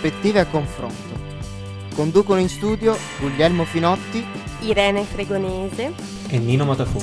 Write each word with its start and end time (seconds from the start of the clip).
Prospettive 0.00 0.40
a 0.40 0.46
confronto. 0.46 1.14
Conducono 1.94 2.40
in 2.40 2.48
studio 2.48 2.96
Guglielmo 3.18 3.64
Finotti, 3.64 4.24
Irene 4.60 5.04
Fregonese 5.04 5.92
e 6.26 6.38
Nino 6.38 6.64
Matafu. 6.64 6.98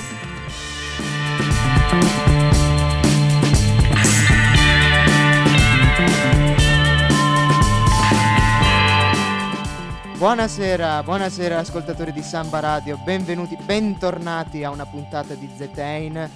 Buonasera, 10.17 11.03
buonasera 11.03 11.59
ascoltatori 11.59 12.11
di 12.11 12.23
Samba 12.23 12.59
Radio, 12.59 12.99
benvenuti, 13.05 13.55
bentornati 13.63 14.63
a 14.63 14.71
una 14.71 14.87
puntata 14.87 15.35
di 15.35 15.47
ZN. 15.55 16.29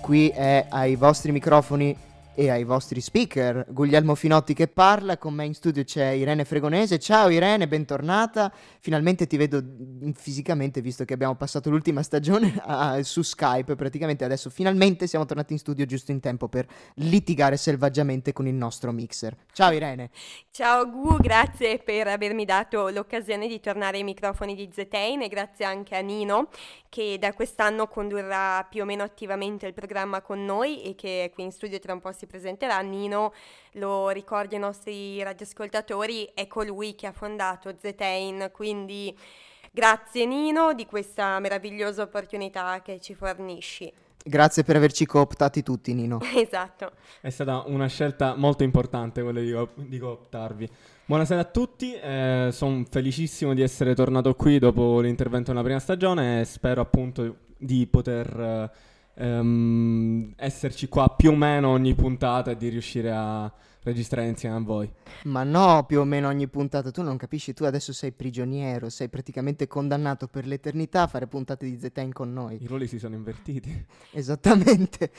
Qui 0.00 0.28
è 0.28 0.66
ai 0.68 0.94
vostri 0.94 1.32
microfoni 1.32 1.96
e 2.34 2.50
ai 2.50 2.64
vostri 2.64 3.00
speaker. 3.00 3.66
Guglielmo 3.68 4.14
Finotti 4.14 4.54
che 4.54 4.68
parla, 4.68 5.16
con 5.16 5.34
me 5.34 5.44
in 5.44 5.54
studio 5.54 5.84
c'è 5.84 6.08
Irene 6.08 6.44
Fregonese. 6.44 6.98
Ciao 6.98 7.28
Irene, 7.28 7.68
bentornata. 7.68 8.52
Finalmente 8.80 9.26
ti 9.26 9.36
vedo 9.36 9.62
fisicamente 10.14 10.80
visto 10.80 11.04
che 11.04 11.14
abbiamo 11.14 11.36
passato 11.36 11.70
l'ultima 11.70 12.02
stagione 12.02 12.60
a, 12.66 13.02
su 13.02 13.22
Skype 13.22 13.76
praticamente. 13.76 14.24
Adesso 14.24 14.50
finalmente 14.50 15.06
siamo 15.06 15.24
tornati 15.24 15.52
in 15.52 15.58
studio 15.58 15.86
giusto 15.86 16.10
in 16.10 16.20
tempo 16.20 16.48
per 16.48 16.66
litigare 16.96 17.56
selvaggiamente 17.56 18.32
con 18.32 18.46
il 18.46 18.54
nostro 18.54 18.90
mixer. 18.90 19.36
Ciao 19.52 19.72
Irene. 19.72 20.10
Ciao 20.50 20.88
Gu, 20.90 21.16
grazie 21.18 21.78
per 21.78 22.08
avermi 22.08 22.44
dato 22.44 22.88
l'occasione 22.88 23.46
di 23.46 23.60
tornare 23.60 23.98
ai 23.98 24.04
microfoni 24.04 24.54
di 24.54 24.68
Zetain 24.72 25.22
e 25.22 25.28
grazie 25.28 25.64
anche 25.64 25.96
a 25.96 26.00
Nino 26.00 26.48
che 26.88 27.16
da 27.18 27.32
quest'anno 27.32 27.88
condurrà 27.88 28.64
più 28.70 28.82
o 28.82 28.84
meno 28.84 29.02
attivamente 29.02 29.66
il 29.66 29.74
programma 29.74 30.20
con 30.20 30.44
noi 30.44 30.84
e 30.84 30.94
che 30.94 31.32
qui 31.34 31.42
in 31.42 31.50
studio 31.50 31.80
tra 31.80 31.92
un 31.92 31.98
po' 31.98 32.12
si 32.12 32.23
si 32.24 32.26
presenterà, 32.26 32.80
Nino, 32.80 33.32
lo 33.72 34.08
ricordo 34.08 34.54
ai 34.54 34.60
nostri 34.60 35.22
radioascoltatori, 35.22 36.30
è 36.34 36.46
colui 36.46 36.94
che 36.94 37.06
ha 37.06 37.12
fondato 37.12 37.74
Zetain, 37.78 38.50
quindi 38.52 39.16
grazie 39.70 40.24
Nino 40.24 40.72
di 40.72 40.86
questa 40.86 41.38
meravigliosa 41.38 42.02
opportunità 42.02 42.80
che 42.82 43.00
ci 43.00 43.14
fornisci. 43.14 43.92
Grazie 44.26 44.62
per 44.62 44.76
averci 44.76 45.04
cooptati 45.04 45.62
tutti, 45.62 45.92
Nino. 45.92 46.18
esatto. 46.34 46.92
È 47.20 47.28
stata 47.28 47.64
una 47.66 47.86
scelta 47.88 48.34
molto 48.34 48.62
importante 48.62 49.22
quella 49.22 49.40
di, 49.40 49.52
co- 49.52 49.72
di 49.74 49.98
cooptarvi. 49.98 50.68
Buonasera 51.04 51.40
a 51.42 51.44
tutti, 51.44 51.94
eh, 51.94 52.48
sono 52.50 52.84
felicissimo 52.88 53.52
di 53.52 53.60
essere 53.60 53.94
tornato 53.94 54.34
qui 54.34 54.58
dopo 54.58 55.00
l'intervento 55.00 55.50
nella 55.52 55.62
prima 55.62 55.78
stagione 55.78 56.40
e 56.40 56.44
spero 56.44 56.80
appunto 56.80 57.36
di 57.58 57.86
poter... 57.86 58.40
Eh, 58.40 58.92
um, 59.16 60.32
esserci 60.36 60.88
qua 60.88 61.08
più 61.08 61.32
o 61.32 61.36
meno 61.36 61.68
ogni 61.70 61.94
puntata 61.94 62.52
e 62.52 62.56
di 62.56 62.68
riuscire 62.68 63.10
a 63.12 63.52
registrare 63.84 64.26
insieme 64.26 64.56
a 64.56 64.60
voi. 64.60 64.90
Ma 65.24 65.44
no, 65.44 65.84
più 65.86 66.00
o 66.00 66.04
meno 66.04 66.28
ogni 66.28 66.48
puntata, 66.48 66.90
tu 66.90 67.02
non 67.02 67.16
capisci, 67.16 67.52
tu 67.52 67.64
adesso 67.64 67.92
sei 67.92 68.12
prigioniero, 68.12 68.88
sei 68.88 69.08
praticamente 69.08 69.66
condannato 69.66 70.26
per 70.26 70.46
l'eternità 70.46 71.02
a 71.02 71.06
fare 71.06 71.26
puntate 71.26 71.66
di 71.66 71.78
Zetain 71.78 72.12
con 72.12 72.32
noi. 72.32 72.62
I 72.62 72.66
ruoli 72.66 72.86
si 72.86 72.98
sono 72.98 73.14
invertiti. 73.14 73.86
Esattamente. 74.10 75.10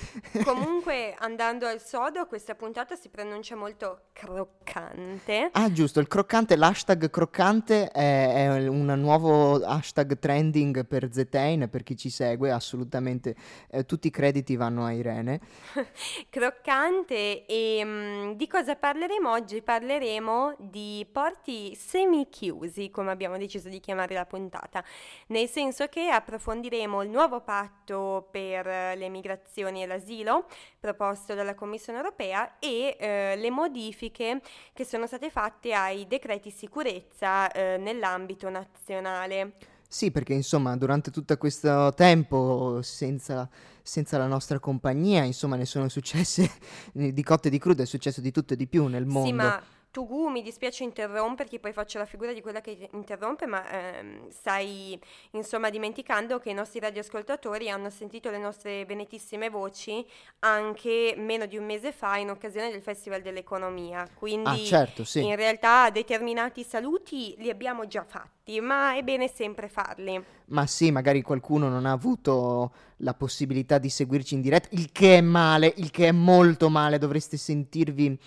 Comunque, 0.44 1.14
andando 1.20 1.68
al 1.68 1.82
sodo, 1.82 2.26
questa 2.26 2.56
puntata 2.56 2.96
si 2.96 3.10
pronuncia 3.10 3.56
molto 3.56 4.08
croccante. 4.14 5.50
Ah, 5.52 5.72
giusto, 5.72 6.00
il 6.00 6.08
croccante, 6.08 6.56
l'hashtag 6.56 7.10
croccante 7.10 7.90
è, 7.90 8.48
è 8.48 8.68
un 8.68 8.86
nuovo 8.98 9.64
hashtag 9.64 10.18
trending 10.18 10.86
per 10.86 11.10
Zetain, 11.12 11.70
per 11.70 11.84
chi 11.84 11.96
ci 11.96 12.10
segue, 12.10 12.52
assolutamente 12.52 13.36
eh, 13.70 13.86
tutti 13.86 14.08
i 14.08 14.12
crediti 14.12 14.56
vanno 14.56 14.86
a 14.86 14.92
Irene. 14.92 15.40
croccante 16.30 17.46
e 17.46 17.84
mh, 17.84 17.90
mm, 17.90 18.32
di 18.32 18.48
cosa 18.56 18.78
parleremo 18.78 19.30
oggi? 19.30 19.62
Parleremo 19.62 20.56
di 20.58 21.06
porti 21.12 21.76
semi-chiusi, 21.76 22.90
come 22.90 23.12
abbiamo 23.12 23.38
deciso 23.38 23.68
di 23.68 23.82
chiamare 23.82 24.14
la 24.14 24.26
puntata, 24.26 24.82
nel 25.28 25.50
senso 25.50 25.88
che 25.88 26.08
approfondiremo 26.08 27.04
il 27.04 27.10
nuovo 27.10 27.42
patto 27.42 28.30
per 28.32 28.66
le 28.66 29.10
migrazioni 29.10 29.84
e 29.84 29.88
l'asilo 29.88 30.48
proposto 30.80 31.34
dalla 31.34 31.54
Commissione 31.54 32.00
europea 32.00 32.58
e 32.60 32.96
eh, 32.98 33.36
le 33.36 33.50
modifiche 33.50 34.40
che 34.72 34.86
sono 34.86 35.06
state 35.06 35.30
fatte 35.30 35.74
ai 35.74 36.08
decreti 36.08 36.50
sicurezza 36.50 37.52
eh, 37.52 37.76
nell'ambito 37.76 38.48
nazionale. 38.48 39.75
Sì, 39.96 40.12
perché 40.12 40.34
insomma, 40.34 40.76
durante 40.76 41.10
tutto 41.10 41.38
questo 41.38 41.94
tempo, 41.96 42.82
senza, 42.82 43.48
senza, 43.82 44.18
la 44.18 44.28
nostra 44.28 44.60
compagnia, 44.60 45.24
insomma, 45.24 45.56
ne 45.56 45.64
sono 45.64 45.88
successe 45.88 46.52
di 46.92 47.24
cotte 47.24 47.48
e 47.48 47.52
di 47.52 47.58
crude, 47.60 47.84
è 47.84 47.86
successo 47.86 48.20
di 48.20 48.30
tutto 48.30 48.56
e 48.56 48.58
di 48.58 48.68
più 48.68 48.88
nel 48.88 49.06
mondo. 49.06 49.30
Sì, 49.30 49.32
ma 49.32 49.64
tu 49.96 50.28
mi 50.28 50.42
dispiace 50.42 50.84
interromperti, 50.84 51.58
poi 51.58 51.72
faccio 51.72 52.00
la 52.00 52.06
figura 52.06 52.34
di 52.34 52.42
quella 52.42 52.60
che 52.60 52.90
interrompe, 52.92 53.46
ma 53.46 53.66
ehm, 53.70 54.30
stai 54.30 55.00
insomma 55.32 55.70
dimenticando 55.70 56.38
che 56.38 56.50
i 56.50 56.54
nostri 56.54 56.82
radioascoltatori 56.82 57.70
hanno 57.70 57.90
sentito 57.90 58.30
le 58.30 58.38
nostre 58.38 58.86
benetissime 58.86 59.50
voci 59.50 60.06
anche 60.40 61.16
meno 61.18 61.46
di 61.46 61.56
un 61.56 61.64
mese 61.64 61.94
fa 61.94 62.18
in 62.18 62.30
occasione 62.30 62.72
del 62.72 62.82
Festival 62.82 63.22
dell'Economia. 63.22 64.06
Quindi 64.14 64.50
ah, 64.50 64.66
certo, 64.66 65.06
sì. 65.06 65.24
in 65.24 65.38
realtà 65.38 65.90
determinati 65.90 66.64
saluti 66.64 67.34
li 67.38 67.50
abbiamo 67.50 67.88
già 67.88 68.04
fatti, 68.04 68.60
ma 68.60 68.98
è 68.98 69.02
bene 69.02 69.30
sempre 69.30 69.70
farli. 69.70 70.22
Ma 70.48 70.68
sì, 70.68 70.92
magari 70.92 71.22
qualcuno 71.22 71.70
non 71.70 71.86
ha 71.86 71.94
avuto 71.94 72.74
la 72.98 73.14
possibilità 73.14 73.78
di 73.78 73.90
seguirci 73.90 74.34
in 74.34 74.42
diretta, 74.42 74.68
il 74.72 74.92
che 74.92 75.20
è 75.20 75.22
male, 75.22 75.74
il 75.78 75.90
che 75.90 76.10
è 76.10 76.12
molto 76.12 76.70
male, 76.70 76.98
dovreste 76.98 77.38
sentirvi 77.38 78.20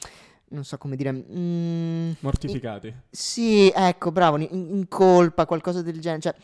non 0.50 0.64
so 0.64 0.78
come 0.78 0.96
dire... 0.96 1.12
Mm, 1.12 2.12
Mortificati. 2.20 2.88
In, 2.88 2.94
sì, 3.10 3.70
ecco, 3.74 4.12
bravo, 4.12 4.38
in, 4.38 4.48
in, 4.50 4.88
colpa, 4.88 5.46
qualcosa 5.46 5.82
del 5.82 6.00
genere. 6.00 6.20
Cioè, 6.20 6.34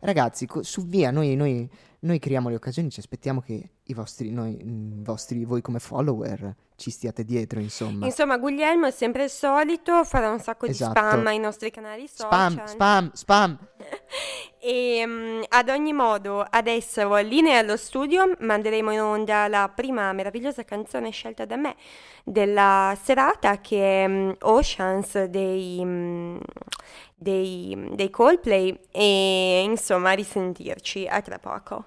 ragazzi, 0.00 0.46
co- 0.46 0.62
su 0.62 0.86
via, 0.86 1.10
noi, 1.10 1.34
noi, 1.36 1.68
noi, 2.00 2.18
creiamo 2.18 2.48
le 2.48 2.56
occasioni, 2.56 2.90
ci 2.90 3.00
aspettiamo 3.00 3.40
che 3.40 3.70
i 3.84 3.94
vostri, 3.94 4.30
noi, 4.30 4.60
mm, 4.62 5.02
vostri, 5.02 5.44
voi 5.44 5.60
come 5.60 5.78
follower 5.78 6.54
ci 6.80 6.90
stiate 6.90 7.24
dietro, 7.24 7.60
insomma. 7.60 8.06
Insomma, 8.06 8.38
Guglielmo 8.38 8.86
è 8.86 8.90
sempre 8.90 9.24
il 9.24 9.30
solito, 9.30 10.02
farà 10.02 10.30
un 10.30 10.40
sacco 10.40 10.64
esatto. 10.64 10.92
di 10.92 10.98
spam 10.98 11.26
ai 11.26 11.38
nostri 11.38 11.70
canali 11.70 12.08
social. 12.08 12.52
Spam, 12.52 12.64
spam, 12.64 13.10
spam. 13.12 13.58
e 14.58 15.02
um, 15.04 15.44
ad 15.46 15.68
ogni 15.68 15.92
modo, 15.92 16.42
adesso 16.48 17.14
linea 17.16 17.58
allo 17.58 17.76
studio, 17.76 18.34
manderemo 18.38 18.90
in 18.92 19.00
onda 19.00 19.46
la 19.48 19.70
prima 19.72 20.10
meravigliosa 20.14 20.64
canzone 20.64 21.10
scelta 21.10 21.44
da 21.44 21.56
me 21.56 21.76
della 22.24 22.96
serata 23.02 23.60
che 23.60 24.04
è 24.04 24.06
um, 24.06 24.34
Oceans 24.40 25.24
dei, 25.24 25.78
um, 25.80 26.40
dei, 27.14 27.90
dei 27.92 28.08
Coldplay 28.08 28.78
e 28.90 29.62
insomma 29.64 30.12
risentirci 30.12 31.06
a 31.06 31.20
tra 31.20 31.38
poco. 31.38 31.84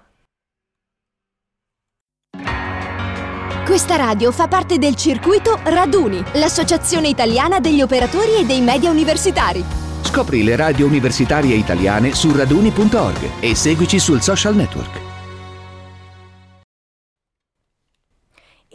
Questa 3.64 3.96
radio 3.96 4.30
fa 4.30 4.46
parte 4.46 4.76
del 4.76 4.94
circuito 4.94 5.58
Raduni, 5.62 6.22
l'associazione 6.34 7.08
italiana 7.08 7.60
degli 7.60 7.80
operatori 7.80 8.36
e 8.36 8.44
dei 8.44 8.60
media 8.60 8.90
universitari. 8.90 9.64
Scopri 10.02 10.44
le 10.44 10.54
radio 10.54 10.84
universitarie 10.84 11.54
italiane 11.54 12.14
su 12.14 12.30
raduni.org 12.30 13.40
e 13.40 13.54
seguici 13.54 13.98
sul 13.98 14.20
social 14.20 14.54
network. 14.54 15.03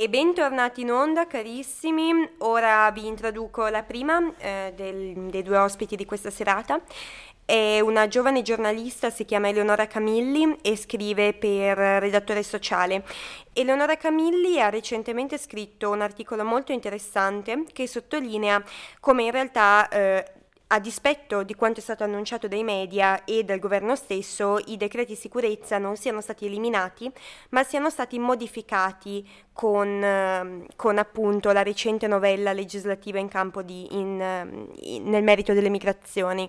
E 0.01 0.07
bentornati 0.07 0.79
in 0.79 0.93
onda 0.93 1.27
carissimi, 1.27 2.25
ora 2.37 2.89
vi 2.91 3.05
introduco 3.05 3.67
la 3.67 3.83
prima 3.83 4.33
eh, 4.37 4.71
del, 4.73 5.27
dei 5.29 5.43
due 5.43 5.57
ospiti 5.57 5.97
di 5.97 6.05
questa 6.05 6.29
serata 6.29 6.79
è 7.43 7.81
una 7.81 8.07
giovane 8.07 8.41
giornalista, 8.41 9.09
si 9.09 9.25
chiama 9.25 9.49
Eleonora 9.49 9.87
Camilli 9.87 10.55
e 10.61 10.77
scrive 10.77 11.33
per 11.33 11.77
Redattore 11.77 12.43
Sociale. 12.43 13.03
Eleonora 13.51 13.97
Camilli 13.97 14.61
ha 14.61 14.69
recentemente 14.69 15.37
scritto 15.37 15.89
un 15.89 15.99
articolo 15.99 16.45
molto 16.45 16.71
interessante 16.71 17.63
che 17.73 17.87
sottolinea 17.87 18.63
come 19.01 19.23
in 19.23 19.31
realtà 19.31 19.89
eh, 19.89 20.25
a 20.71 20.79
dispetto 20.79 21.41
di 21.41 21.55
quanto 21.55 21.79
è 21.79 21.81
stato 21.81 22.03
annunciato 22.03 22.47
dai 22.47 22.63
media 22.63 23.23
e 23.23 23.43
dal 23.43 23.57
governo 23.57 23.95
stesso, 23.95 24.59
i 24.67 24.77
decreti 24.77 25.15
sicurezza 25.15 25.79
non 25.79 25.97
siano 25.97 26.21
stati 26.21 26.45
eliminati, 26.45 27.11
ma 27.49 27.63
siano 27.63 27.89
stati 27.89 28.19
modificati 28.19 29.27
con, 29.51 29.87
ehm, 29.87 30.65
con 30.75 30.99
appunto 30.99 31.51
la 31.51 31.63
recente 31.63 32.05
novella 32.05 32.53
legislativa 32.53 33.17
in 33.17 33.29
campo 33.29 33.63
di, 33.63 33.95
in, 33.95 34.71
in, 34.81 35.09
nel 35.09 35.23
merito 35.23 35.53
delle 35.53 35.69
migrazioni. 35.69 36.47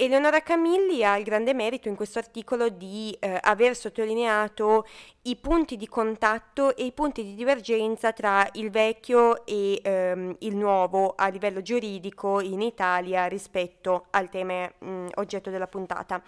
Eleonora 0.00 0.42
Camilli 0.42 1.02
ha 1.02 1.16
il 1.16 1.24
grande 1.24 1.52
merito 1.52 1.88
in 1.88 1.96
questo 1.96 2.20
articolo 2.20 2.68
di 2.68 3.16
eh, 3.18 3.36
aver 3.42 3.74
sottolineato 3.74 4.86
i 5.22 5.34
punti 5.34 5.76
di 5.76 5.88
contatto 5.88 6.76
e 6.76 6.84
i 6.84 6.92
punti 6.92 7.24
di 7.24 7.34
divergenza 7.34 8.12
tra 8.12 8.48
il 8.52 8.70
vecchio 8.70 9.44
e 9.44 9.80
ehm, 9.82 10.36
il 10.38 10.54
nuovo 10.54 11.14
a 11.16 11.26
livello 11.26 11.62
giuridico 11.62 12.40
in 12.40 12.62
Italia 12.62 13.26
rispetto 13.26 14.06
al 14.10 14.30
tema 14.30 14.70
mh, 14.78 15.06
oggetto 15.16 15.50
della 15.50 15.66
puntata. 15.66 16.22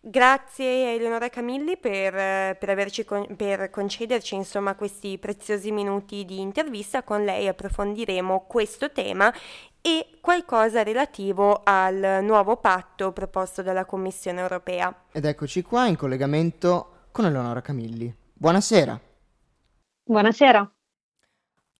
Grazie 0.00 0.86
a 0.86 0.90
Eleonora 0.90 1.28
Camilli 1.28 1.76
per, 1.76 2.56
per, 2.56 3.04
con, 3.04 3.34
per 3.34 3.68
concederci 3.68 4.36
insomma, 4.36 4.76
questi 4.76 5.18
preziosi 5.18 5.72
minuti 5.72 6.24
di 6.24 6.38
intervista. 6.38 7.02
Con 7.02 7.24
lei 7.24 7.48
approfondiremo 7.48 8.44
questo 8.46 8.92
tema 8.92 9.34
e 9.88 10.18
qualcosa 10.20 10.82
relativo 10.82 11.62
al 11.64 12.18
nuovo 12.22 12.58
patto 12.58 13.12
proposto 13.12 13.62
dalla 13.62 13.86
Commissione 13.86 14.40
europea. 14.40 14.94
Ed 15.12 15.24
eccoci 15.24 15.62
qua 15.62 15.86
in 15.86 15.96
collegamento 15.96 17.06
con 17.10 17.24
Eleonora 17.24 17.62
Camilli. 17.62 18.14
Buonasera. 18.34 19.00
Buonasera. 20.04 20.70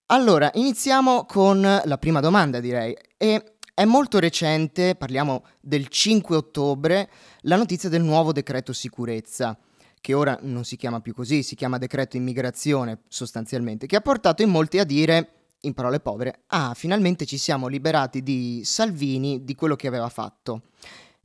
Allora, 0.07 0.51
iniziamo 0.55 1.27
con 1.27 1.61
la 1.61 1.99
prima 1.99 2.21
domanda, 2.21 2.61
direi. 2.61 2.97
E 3.19 3.57
è 3.75 3.85
molto 3.85 4.19
recente, 4.19 4.95
parliamo 4.95 5.45
del 5.61 5.89
5 5.89 6.35
ottobre, 6.35 7.11
la 7.43 7.57
notizia 7.57 7.91
del 7.91 8.03
nuovo 8.03 8.33
decreto 8.33 8.73
sicurezza 8.73 9.59
che 10.01 10.15
ora 10.15 10.39
non 10.43 10.65
si 10.65 10.77
chiama 10.77 11.01
più 11.01 11.13
così, 11.13 11.43
si 11.43 11.55
chiama 11.55 11.77
decreto 11.77 12.17
immigrazione 12.17 13.03
sostanzialmente, 13.09 13.87
che 13.87 13.97
ha 13.97 14.01
portato 14.01 14.43
in 14.43 14.49
molti 14.49 14.79
a 14.79 14.85
dire 14.85 15.38
in 15.63 15.75
parole 15.75 16.01
povere, 16.01 16.43
ah, 16.49 16.73
finalmente 16.75 17.27
ci 17.27 17.37
siamo 17.37 17.67
liberati 17.67 18.23
di 18.23 18.63
Salvini, 18.65 19.45
di 19.45 19.55
quello 19.55 19.77
che 19.77 19.89
aveva 19.89 20.09
fatto. 20.09 20.63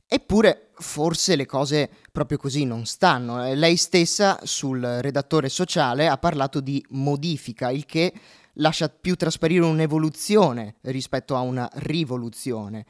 Eppure 0.06 0.70
forse 0.74 1.34
le 1.34 1.46
cose 1.46 1.90
proprio 2.12 2.38
così 2.38 2.64
non 2.64 2.84
stanno. 2.84 3.44
Eh, 3.44 3.54
lei 3.54 3.76
stessa 3.76 4.38
sul 4.42 4.80
redattore 4.80 5.48
sociale 5.48 6.08
ha 6.08 6.18
parlato 6.18 6.60
di 6.60 6.84
modifica, 6.90 7.70
il 7.70 7.86
che 7.86 8.12
lascia 8.54 8.88
più 8.88 9.16
trasparire 9.16 9.64
un'evoluzione 9.64 10.76
rispetto 10.82 11.34
a 11.34 11.40
una 11.40 11.68
rivoluzione. 11.74 12.86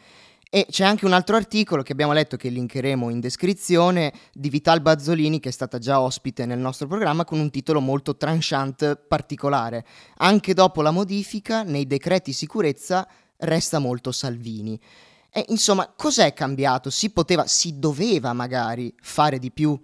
E 0.54 0.68
c'è 0.70 0.84
anche 0.84 1.04
un 1.04 1.12
altro 1.12 1.34
articolo 1.34 1.82
che 1.82 1.90
abbiamo 1.90 2.12
letto 2.12 2.36
che 2.36 2.48
linkeremo 2.48 3.10
in 3.10 3.18
descrizione 3.18 4.12
di 4.32 4.48
Vital 4.50 4.80
Bazzolini 4.80 5.40
che 5.40 5.48
è 5.48 5.52
stata 5.52 5.78
già 5.78 6.00
ospite 6.00 6.46
nel 6.46 6.60
nostro 6.60 6.86
programma 6.86 7.24
con 7.24 7.40
un 7.40 7.50
titolo 7.50 7.80
molto 7.80 8.16
tranchant 8.16 8.94
particolare. 8.94 9.84
Anche 10.18 10.54
dopo 10.54 10.80
la 10.80 10.92
modifica 10.92 11.64
nei 11.64 11.88
decreti 11.88 12.32
sicurezza 12.32 13.04
resta 13.38 13.80
molto 13.80 14.12
Salvini. 14.12 14.80
E 15.28 15.44
insomma, 15.48 15.92
cos'è 15.92 16.32
cambiato? 16.32 16.88
Si 16.88 17.10
poteva, 17.10 17.48
si 17.48 17.80
doveva 17.80 18.32
magari 18.32 18.94
fare 19.00 19.40
di 19.40 19.50
più 19.50 19.76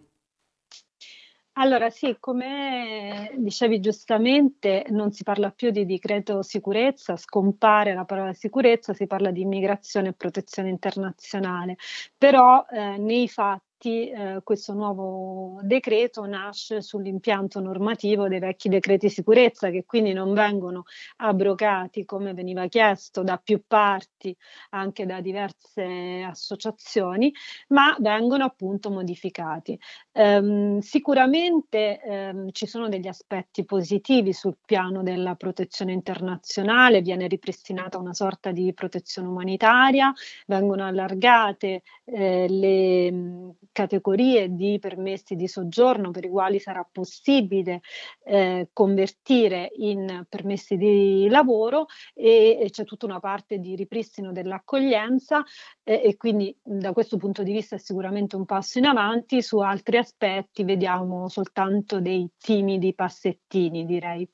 allora 1.55 1.91
sì, 1.91 2.17
come 2.19 3.33
dicevi 3.37 3.81
giustamente, 3.81 4.87
non 4.91 5.13
si 5.13 5.25
parla 5.25 5.51
più 5.51 5.71
di 5.71 5.85
decreto 5.85 6.43
sicurezza, 6.43 7.17
scompare 7.17 7.93
la 7.93 8.05
parola 8.05 8.33
sicurezza, 8.33 8.95
si 8.95 9.07
parla 9.07 9.31
di 9.31 9.43
immigrazione 9.43 10.09
e 10.09 10.13
protezione 10.13 10.69
internazionale, 10.71 11.77
però 12.17 12.65
eh, 12.71 12.97
nei 12.99 13.29
fatti 13.29 13.70
eh, 13.89 14.41
questo 14.45 14.75
nuovo 14.75 15.59
decreto 15.63 16.27
nasce 16.27 16.83
sull'impianto 16.83 17.61
normativo 17.61 18.29
dei 18.29 18.39
vecchi 18.39 18.69
decreti 18.69 19.09
sicurezza 19.09 19.71
che 19.71 19.85
quindi 19.87 20.13
non 20.13 20.35
vengono 20.35 20.85
abrogati 21.17 22.05
come 22.05 22.35
veniva 22.35 22.67
chiesto 22.67 23.23
da 23.23 23.39
più 23.39 23.63
parti, 23.67 24.37
anche 24.71 25.07
da 25.07 25.21
diverse 25.21 26.23
associazioni, 26.29 27.33
ma 27.69 27.97
vengono 28.01 28.45
appunto 28.45 28.91
modificati. 28.91 29.79
Ehm, 30.13 30.81
sicuramente 30.81 32.01
ehm, 32.03 32.51
ci 32.53 32.67
sono 32.67 32.89
degli 32.89 33.09
aspetti 33.09 33.65
positivi 33.65 34.33
sul 34.35 34.59
piano 34.63 35.03
della 35.03 35.35
protezione 35.37 35.93
internazionale, 35.93 37.01
viene 37.01 37.27
ripristinata 37.29 37.97
una 37.97 38.13
sorta 38.13 38.51
di 38.51 38.73
protezione 38.75 39.29
umanitaria, 39.29 40.13
vengono 40.47 40.85
allargate 40.85 41.83
eh, 42.05 42.47
le 42.49 43.11
categorie 43.73 44.55
di 44.55 44.79
permessi 44.79 45.37
di 45.37 45.49
soggiorno 45.49 46.11
per 46.11 46.25
i 46.25 46.29
quali 46.29 46.59
sarà 46.59 46.87
possibile 46.91 47.81
eh, 48.25 48.69
convertire 48.73 49.71
in 49.77 50.25
permessi 50.29 50.77
di 50.77 51.29
lavoro 51.29 51.87
e, 52.15 52.59
e, 52.61 52.71
c'è 52.71 52.85
tutta 52.85 53.07
una 53.07 53.21
parte 53.21 53.59
di 53.59 53.75
ripristino 53.77 54.33
dell'accoglienza 54.33 55.43
eh, 55.85 56.03
e 56.05 56.17
quindi 56.17 56.57
da 56.63 56.93
questo 56.93 57.17
punto 57.17 57.43
di 57.43 57.53
vista 57.53 57.77
è 57.77 57.79
sicuramente 57.79 58.37
un 58.37 58.45
passo 58.45 58.79
in 58.79 58.87
avanti, 58.87 59.43
su 59.43 59.59
altri 59.59 59.99
aspetti 59.99 60.65
vediamo 60.65 61.29
soltanto 61.29 62.01
dei 62.01 62.29
timidi 62.39 62.95
passettini 62.95 63.85
direi. 63.85 64.29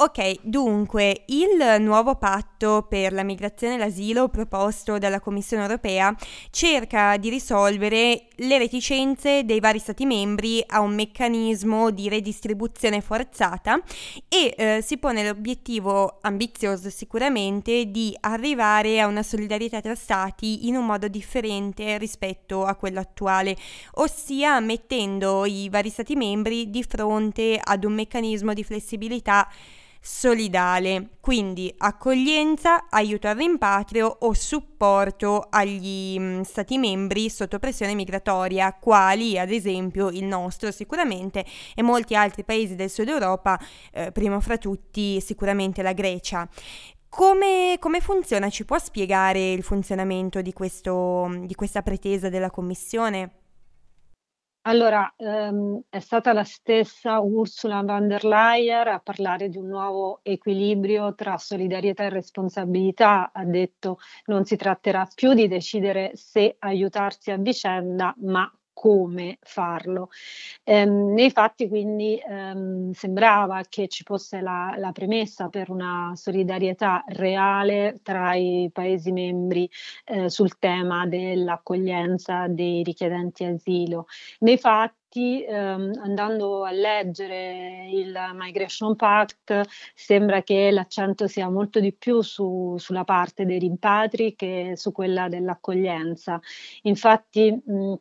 Ok, 0.00 0.36
dunque 0.42 1.24
il 1.26 1.80
nuovo 1.80 2.14
patto 2.14 2.86
per 2.88 3.12
la 3.12 3.24
migrazione 3.24 3.74
e 3.74 3.78
l'asilo 3.78 4.28
proposto 4.28 4.96
dalla 4.96 5.18
Commissione 5.18 5.64
europea 5.64 6.14
cerca 6.50 7.16
di 7.16 7.28
risolvere 7.28 8.28
le 8.36 8.58
reticenze 8.58 9.44
dei 9.44 9.58
vari 9.58 9.80
Stati 9.80 10.06
membri 10.06 10.62
a 10.64 10.78
un 10.78 10.94
meccanismo 10.94 11.90
di 11.90 12.08
redistribuzione 12.08 13.00
forzata 13.00 13.82
e 14.28 14.54
eh, 14.56 14.82
si 14.82 14.98
pone 14.98 15.26
l'obiettivo 15.26 16.18
ambizioso 16.20 16.90
sicuramente 16.90 17.86
di 17.86 18.16
arrivare 18.20 19.00
a 19.00 19.08
una 19.08 19.24
solidarietà 19.24 19.80
tra 19.80 19.96
Stati 19.96 20.68
in 20.68 20.76
un 20.76 20.86
modo 20.86 21.08
differente 21.08 21.98
rispetto 21.98 22.64
a 22.64 22.76
quello 22.76 23.00
attuale, 23.00 23.56
ossia 23.94 24.60
mettendo 24.60 25.44
i 25.44 25.68
vari 25.68 25.90
Stati 25.90 26.14
membri 26.14 26.70
di 26.70 26.84
fronte 26.84 27.60
ad 27.60 27.82
un 27.82 27.94
meccanismo 27.94 28.52
di 28.54 28.62
flessibilità 28.62 29.48
solidale, 30.00 31.10
quindi 31.20 31.72
accoglienza, 31.76 32.86
aiuto 32.88 33.28
al 33.28 33.36
rimpatrio 33.36 34.06
o 34.20 34.32
supporto 34.32 35.46
agli 35.50 36.18
mh, 36.18 36.22
mm, 36.22 36.40
stati 36.42 36.78
membri 36.78 37.30
sotto 37.30 37.58
pressione 37.58 37.94
migratoria, 37.94 38.72
quali 38.74 39.38
ad 39.38 39.50
esempio 39.50 40.08
il 40.08 40.24
nostro 40.24 40.70
sicuramente 40.70 41.44
e 41.74 41.82
molti 41.82 42.14
altri 42.14 42.44
paesi 42.44 42.74
del 42.74 42.90
sud 42.90 43.08
Europa, 43.08 43.58
eh, 43.92 44.12
primo 44.12 44.40
fra 44.40 44.58
tutti 44.58 45.20
sicuramente 45.20 45.82
la 45.82 45.92
Grecia. 45.92 46.48
Come, 47.08 47.76
come, 47.80 48.00
funziona? 48.00 48.50
Ci 48.50 48.64
può 48.64 48.78
spiegare 48.78 49.52
il 49.52 49.62
funzionamento 49.62 50.42
di, 50.42 50.52
questo, 50.52 51.28
di 51.44 51.54
questa 51.54 51.82
pretesa 51.82 52.28
della 52.28 52.50
Commissione? 52.50 53.37
Allora, 54.66 55.14
ehm, 55.16 55.82
è 55.88 55.98
stata 56.00 56.32
la 56.34 56.44
stessa 56.44 57.20
Ursula 57.20 57.82
von 57.82 58.06
der 58.06 58.24
Leyen 58.24 58.88
a 58.88 59.00
parlare 59.00 59.48
di 59.48 59.56
un 59.56 59.66
nuovo 59.68 60.20
equilibrio 60.22 61.14
tra 61.14 61.38
solidarietà 61.38 62.04
e 62.04 62.08
responsabilità. 62.10 63.30
Ha 63.32 63.44
detto 63.44 63.98
non 64.26 64.44
si 64.44 64.56
tratterà 64.56 65.08
più 65.14 65.32
di 65.32 65.48
decidere 65.48 66.10
se 66.14 66.56
aiutarsi 66.58 67.30
a 67.30 67.36
vicenda, 67.38 68.14
ma 68.18 68.50
come 68.78 69.38
farlo. 69.40 70.08
Ehm, 70.62 71.12
nei 71.12 71.32
fatti 71.32 71.66
quindi 71.66 72.16
ehm, 72.24 72.92
sembrava 72.92 73.62
che 73.68 73.88
ci 73.88 74.04
fosse 74.04 74.40
la, 74.40 74.74
la, 74.76 74.92
premessa 74.92 75.48
per 75.48 75.68
una 75.68 76.12
solidarietà 76.14 77.02
reale 77.08 77.98
tra 78.04 78.34
i 78.34 78.70
Paesi 78.72 79.10
membri 79.10 79.68
eh, 80.04 80.30
sul 80.30 80.58
tema 80.58 81.06
dell'accoglienza 81.08 82.46
dei 82.46 82.84
richiedenti 82.84 83.42
asilo. 83.44 84.06
Nei 84.40 84.58
fatti 84.58 85.42
ehm, 85.42 85.98
andando 86.00 86.64
a 86.64 86.70
leggere 86.70 87.88
il 87.90 88.16
Migration 88.34 88.94
Pact 88.94 89.62
sembra 89.94 90.42
che 90.42 90.70
l'accento 90.70 91.26
sia 91.26 91.48
molto 91.50 91.80
di 91.80 91.92
più 91.92 92.20
su, 92.20 92.76
sulla 92.78 93.04
parte 93.04 93.44
dei 93.44 93.58
rimpatri 93.58 94.36
che 94.36 94.74
su 94.76 94.92
quella 94.92 95.28
dell'accoglienza. 95.28 96.40
Infatti 96.82 97.50
mh, 97.50 97.94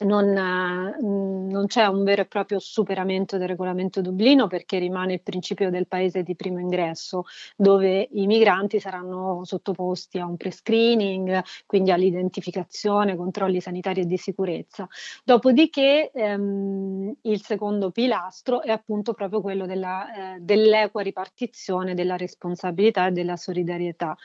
non, 0.00 0.26
mm, 0.26 1.50
non, 1.50 1.66
c'è 1.66 1.86
un 1.86 2.04
vero 2.04 2.22
e 2.22 2.26
proprio 2.26 2.58
superamento 2.58 3.38
del 3.38 3.48
regolamento 3.48 4.00
Dublino 4.00 4.46
perché 4.46 4.78
rimane 4.78 5.14
il 5.14 5.22
principio 5.22 5.70
del 5.70 5.86
paese 5.86 6.22
di 6.22 6.34
primo 6.34 6.58
ingresso 6.58 7.24
dove 7.56 8.08
i 8.12 8.26
migranti 8.26 8.80
saranno 8.80 9.44
sottoposti 9.44 10.18
a 10.18 10.26
un 10.26 10.36
pre-screening, 10.36 11.42
quindi 11.66 11.90
all'identificazione, 11.90 13.16
controlli 13.16 13.60
sanitari 13.60 14.00
e 14.02 14.06
di 14.06 14.16
sicurezza. 14.16 14.86
Dopodiché 15.24 16.10
ehm, 16.12 17.14
il 17.22 17.42
secondo 17.42 17.90
pilastro 17.90 18.62
è 18.62 18.70
appunto 18.70 19.14
proprio 19.14 19.40
quello 19.40 19.66
della, 19.66 20.34
eh, 20.34 20.40
dell'equa 20.40 21.02
ripartizione 21.02 21.94
della 21.94 22.16
responsabilità 22.16 23.06
e 23.06 23.12
della 23.12 23.36
solidarietà. 23.36 24.16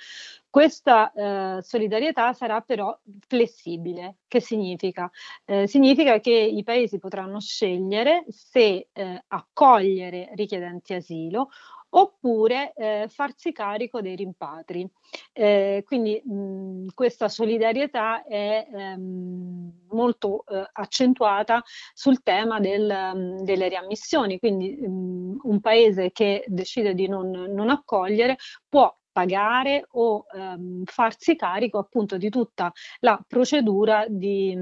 Questa 0.52 1.14
eh, 1.14 1.62
solidarietà 1.64 2.34
sarà 2.34 2.60
però 2.60 2.98
flessibile. 3.26 4.18
Che 4.28 4.42
significa? 4.42 5.10
Eh, 5.46 5.66
significa 5.66 6.20
che 6.20 6.32
i 6.32 6.62
paesi 6.64 7.00
potranno 7.00 7.40
scegliere 7.40 8.26
se 8.28 8.90
eh, 8.92 9.24
accogliere 9.28 10.30
richiedenti 10.36 10.94
asilo 10.94 11.50
oppure 11.94 12.74
eh, 12.76 13.06
farsi 13.10 13.54
carico 13.54 14.02
dei 14.02 14.16
rimpatri. 14.18 14.86
Eh, 15.32 15.84
quindi 15.86 16.22
mh, 16.24 16.88
questa 16.96 17.30
solidarietà 17.30 18.24
è 18.24 18.68
ehm, 18.74 19.72
molto 19.90 20.44
eh, 20.48 20.70
accentuata 20.74 21.64
sul 21.94 22.24
tema 22.24 22.60
del, 22.60 22.92
mh, 23.40 23.44
delle 23.44 23.70
riammissioni, 23.70 24.38
quindi 24.40 24.76
mh, 24.76 25.40
un 25.44 25.60
paese 25.62 26.12
che 26.12 26.44
decide 26.48 26.94
di 26.94 27.08
non, 27.08 27.30
non 27.30 27.70
accogliere 27.70 28.36
può 28.68 28.94
pagare 29.12 29.86
o 29.92 30.26
ehm, 30.34 30.84
farsi 30.86 31.36
carico 31.36 31.78
appunto 31.78 32.18
di 32.18 32.30
tutta 32.30 32.72
la 33.00 33.22
procedura 33.28 34.06
di 34.08 34.58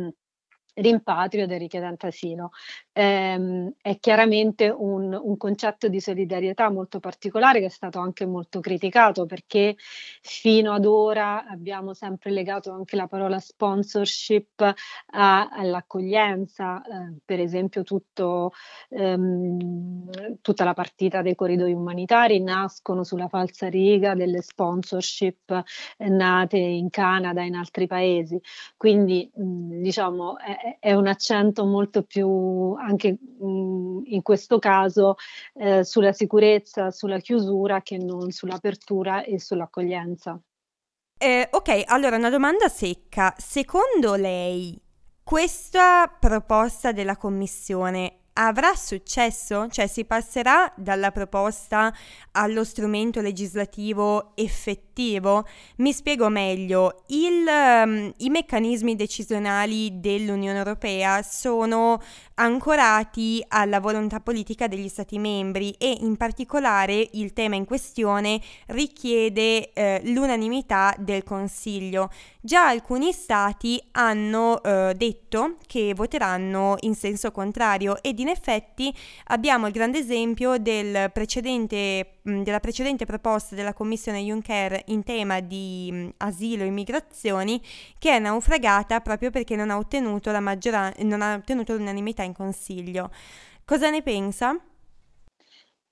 rimpatrio 0.82 1.48
del 1.48 1.60
richiedente 1.60 2.08
asilo. 2.08 2.52
Ehm, 2.94 3.74
è 3.82 3.98
chiaramente 4.00 4.70
un, 4.70 5.14
un, 5.14 5.38
concetto 5.38 5.88
di 5.88 6.00
solidarietà 6.00 6.70
molto 6.70 7.00
particolare 7.00 7.60
che 7.60 7.68
è 7.68 7.70
stato 7.70 8.00
anche 8.00 8.26
molto 8.26 8.60
criticato 8.60 9.26
perché 9.26 9.76
fino 10.22 10.74
ad 10.74 10.86
ora 10.86 11.46
abbiamo 11.46 11.94
sempre 11.94 12.32
legato 12.32 12.72
anche 12.72 12.96
la 12.96 13.08
parola 13.08 13.40
sponsorship 13.40 14.62
a, 14.62 15.48
all'accoglienza, 15.50 16.82
eh, 16.82 17.14
per 17.24 17.40
esempio 17.40 17.84
tutto, 17.84 18.52
ehm, 18.90 20.10
tutta 20.42 20.64
la 20.64 20.74
partita 20.74 21.22
dei 21.22 21.36
corridoi 21.36 21.74
umanitari 21.74 22.42
nascono 22.42 23.04
sulla 23.04 23.28
falsa 23.28 23.68
riga 23.70 24.14
delle 24.16 24.42
sponsorship 24.42 25.64
nate 25.98 26.58
in 26.58 26.90
Canada 26.90 27.42
e 27.42 27.46
in 27.46 27.56
altri 27.56 27.88
paesi, 27.88 28.40
quindi 28.76 29.30
mh, 29.34 29.82
diciamo 29.82 30.38
è, 30.38 30.69
è 30.80 30.94
un 30.94 31.08
accento 31.08 31.66
molto 31.66 32.04
più 32.04 32.76
anche 32.80 33.14
mh, 33.14 34.02
in 34.06 34.22
questo 34.22 34.60
caso 34.60 35.16
eh, 35.54 35.84
sulla 35.84 36.14
sicurezza, 36.14 36.92
sulla 36.92 37.20
chiusura 37.20 37.82
che 37.82 37.98
non 37.98 38.32
sull'apertura 38.32 39.24
e 39.24 39.40
sull'accoglienza. 39.40 40.40
Eh, 41.18 41.48
ok, 41.52 41.84
allora 41.86 42.16
una 42.16 42.30
domanda 42.30 42.70
secca. 42.70 43.34
Secondo 43.38 44.16
lei 44.16 44.80
questa 45.24 46.08
proposta 46.20 46.92
della 46.92 47.18
Commissione 47.18 48.20
avrà 48.34 48.74
successo? 48.76 49.68
Cioè 49.68 49.88
si 49.88 50.06
passerà 50.06 50.72
dalla 50.78 51.12
proposta 51.12 51.94
allo 52.32 52.64
strumento 52.64 53.22
legislativo 53.22 54.32
effettivo? 54.36 54.89
Mi 55.78 55.94
spiego 55.94 56.28
meglio, 56.28 57.04
Il, 57.08 57.46
um, 57.48 58.12
i 58.18 58.30
meccanismi 58.30 58.98
decisionali 58.98 60.02
dell'Unione 60.02 60.58
Europea 60.58 61.22
sono 61.22 62.02
ancorati 62.36 63.44
alla 63.48 63.80
volontà 63.80 64.20
politica 64.20 64.68
degli 64.68 64.90
Stati 64.90 65.18
membri 65.18 65.72
e 65.78 65.98
in 66.02 66.18
particolare 66.18 67.08
il 67.14 67.32
tema 67.32 67.56
in 67.56 67.66
questione 67.66 68.42
richiede 68.68 69.72
eh, 69.72 70.02
l'unanimità 70.06 70.94
del 70.98 71.24
Consiglio. 71.24 72.10
Già 72.42 72.68
alcuni 72.68 73.12
Stati 73.12 73.82
hanno 73.92 74.62
eh, 74.64 74.94
detto 74.96 75.58
che 75.68 75.94
voteranno 75.94 76.76
in 76.82 76.96
senso 76.96 77.32
contrario 77.32 78.02
ed 78.02 78.20
in 78.20 78.30
effetti 78.30 78.94
abbiamo 79.28 79.68
il 79.68 79.74
grande 79.74 80.00
esempio 80.00 80.58
del 80.58 81.12
precedente, 81.12 82.20
della 82.22 82.60
precedente 82.60 83.06
proposta 83.06 83.56
della 83.56 83.74
Commissione 83.74 84.22
Juncker 84.22 84.82
in 84.90 85.04
tema 85.04 85.40
di 85.40 86.14
asilo 86.18 86.64
e 86.64 86.68
immigrazioni 86.68 87.62
che 87.98 88.12
è 88.12 88.20
naufragata 88.20 89.00
proprio 89.02 89.32
perché 89.32 89.56
non 89.56 89.70
ha 89.70 89.78
ottenuto, 89.78 90.32
la 90.32 90.40
maggiora- 90.40 90.94
non 91.00 91.22
ha 91.22 91.36
ottenuto 91.36 91.76
l'unanimità 91.76 92.24
in 92.24 92.34
Consiglio. 92.34 93.12
Cosa 93.66 93.90
ne 93.90 94.02
pensa? 94.02 94.60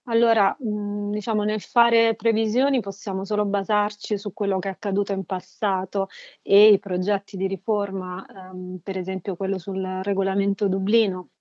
Allora, 0.09 0.55
diciamo, 0.57 1.43
nel 1.43 1.59
fare 1.59 2.15
previsioni 2.15 2.79
possiamo 2.79 3.25
solo 3.25 3.43
basarci 3.45 4.17
su 4.17 4.31
quello 4.31 4.57
che 4.57 4.69
è 4.69 4.71
accaduto 4.71 5.11
in 5.11 5.25
passato 5.25 6.07
e 6.41 6.71
i 6.71 6.79
progetti 6.79 7.35
di 7.35 7.45
riforma, 7.45 8.25
ehm, 8.25 8.79
per 8.81 8.97
esempio 8.97 9.35
quello 9.35 9.57
sul 9.59 9.83
regolamento 10.03 10.69
Dublino, 10.69 11.31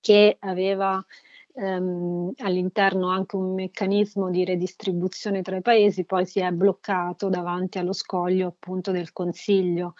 che 0.00 0.36
aveva 0.38 1.04
ehm, 1.56 2.32
all'interno 2.38 3.08
anche 3.10 3.36
un 3.36 3.54
meccanismo 3.54 4.30
di 4.30 4.44
redistribuzione 4.44 5.42
tra 5.42 5.56
i 5.56 5.62
paesi, 5.62 6.04
poi 6.04 6.26
si 6.26 6.40
è 6.40 6.50
bloccato 6.52 7.28
davanti 7.28 7.78
allo 7.78 7.92
scoglio 7.92 8.48
appunto 8.48 8.92
del 8.92 9.12
Consiglio. 9.12 9.94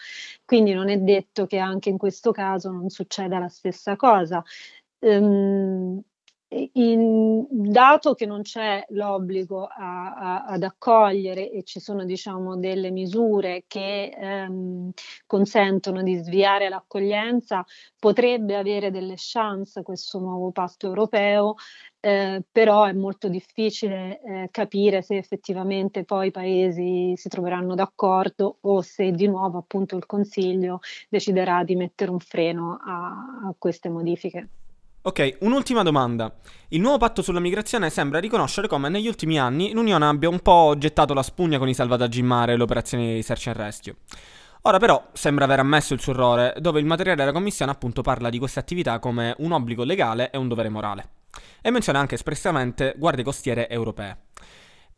Quindi 0.45 0.73
non 0.73 0.89
è 0.89 0.97
detto 0.99 1.45
che 1.47 1.57
anche 1.57 1.89
in 1.89 1.97
questo 1.97 2.31
caso 2.31 2.71
non 2.71 2.89
succeda 2.89 3.39
la 3.39 3.49
stessa 3.49 3.95
cosa. 3.95 4.43
Um, 4.99 6.01
in, 6.49 7.45
dato 7.49 8.13
che 8.13 8.25
non 8.25 8.41
c'è 8.41 8.85
l'obbligo 8.89 9.65
a, 9.65 10.13
a, 10.13 10.45
ad 10.45 10.63
accogliere 10.63 11.51
e 11.51 11.63
ci 11.63 11.79
sono 11.79 12.05
diciamo 12.05 12.55
delle 12.57 12.89
misure 12.89 13.65
che 13.67 14.13
ehm, 14.17 14.91
consentono 15.25 16.01
di 16.03 16.15
sviare 16.15 16.69
l'accoglienza, 16.69 17.65
potrebbe 17.99 18.55
avere 18.55 18.91
delle 18.91 19.15
chance 19.17 19.83
questo 19.83 20.19
nuovo 20.19 20.51
patto 20.51 20.87
europeo, 20.87 21.55
eh, 21.99 22.41
però 22.49 22.85
è 22.85 22.93
molto 22.93 23.27
difficile 23.27 24.21
eh, 24.21 24.47
capire 24.51 25.01
se 25.01 25.17
effettivamente 25.17 26.05
poi 26.05 26.27
i 26.27 26.31
paesi 26.31 27.13
si 27.17 27.27
troveranno 27.27 27.75
d'accordo 27.75 28.59
o 28.61 28.81
se 28.81 29.11
di 29.11 29.27
nuovo 29.27 29.57
appunto 29.57 29.97
il 29.97 30.05
Consiglio 30.05 30.79
deciderà 31.09 31.63
di 31.63 31.75
mettere 31.75 32.11
un 32.11 32.19
freno 32.19 32.79
a, 32.81 33.47
a 33.47 33.55
queste 33.57 33.89
modifiche. 33.89 34.49
Ok, 35.07 35.37
un'ultima 35.39 35.83
domanda. 35.83 36.35
Il 36.67 36.81
nuovo 36.81 36.97
patto 36.97 37.21
sulla 37.21 37.39
migrazione 37.39 37.89
sembra 37.89 38.19
riconoscere 38.19 38.67
come 38.67 38.89
negli 38.89 39.07
ultimi 39.07 39.39
anni 39.39 39.71
l'Unione 39.71 40.05
abbia 40.05 40.27
un 40.27 40.41
po' 40.41 40.75
gettato 40.77 41.13
la 41.13 41.23
spugna 41.23 41.57
con 41.57 41.69
i 41.69 41.73
salvataggi 41.73 42.19
in 42.19 42.25
mare 42.25 42.51
e 42.51 42.57
le 42.57 42.63
operazioni 42.63 43.13
di 43.13 43.23
search 43.23 43.47
and 43.47 43.55
rescue. 43.55 43.95
Ora 44.63 44.79
però 44.79 45.01
sembra 45.13 45.45
aver 45.45 45.59
ammesso 45.59 45.93
il 45.93 46.01
suo 46.01 46.11
errore, 46.11 46.55
dove 46.59 46.81
il 46.81 46.85
materiale 46.85 47.17
della 47.19 47.31
Commissione 47.31 47.71
appunto 47.71 48.01
parla 48.01 48.29
di 48.29 48.37
queste 48.37 48.59
attività 48.59 48.99
come 48.99 49.33
un 49.37 49.53
obbligo 49.53 49.85
legale 49.85 50.29
e 50.29 50.37
un 50.37 50.49
dovere 50.49 50.67
morale. 50.67 51.09
E 51.61 51.71
menziona 51.71 51.99
anche 51.99 52.15
espressamente 52.15 52.93
guardie 52.97 53.23
costiere 53.23 53.69
europee. 53.69 54.26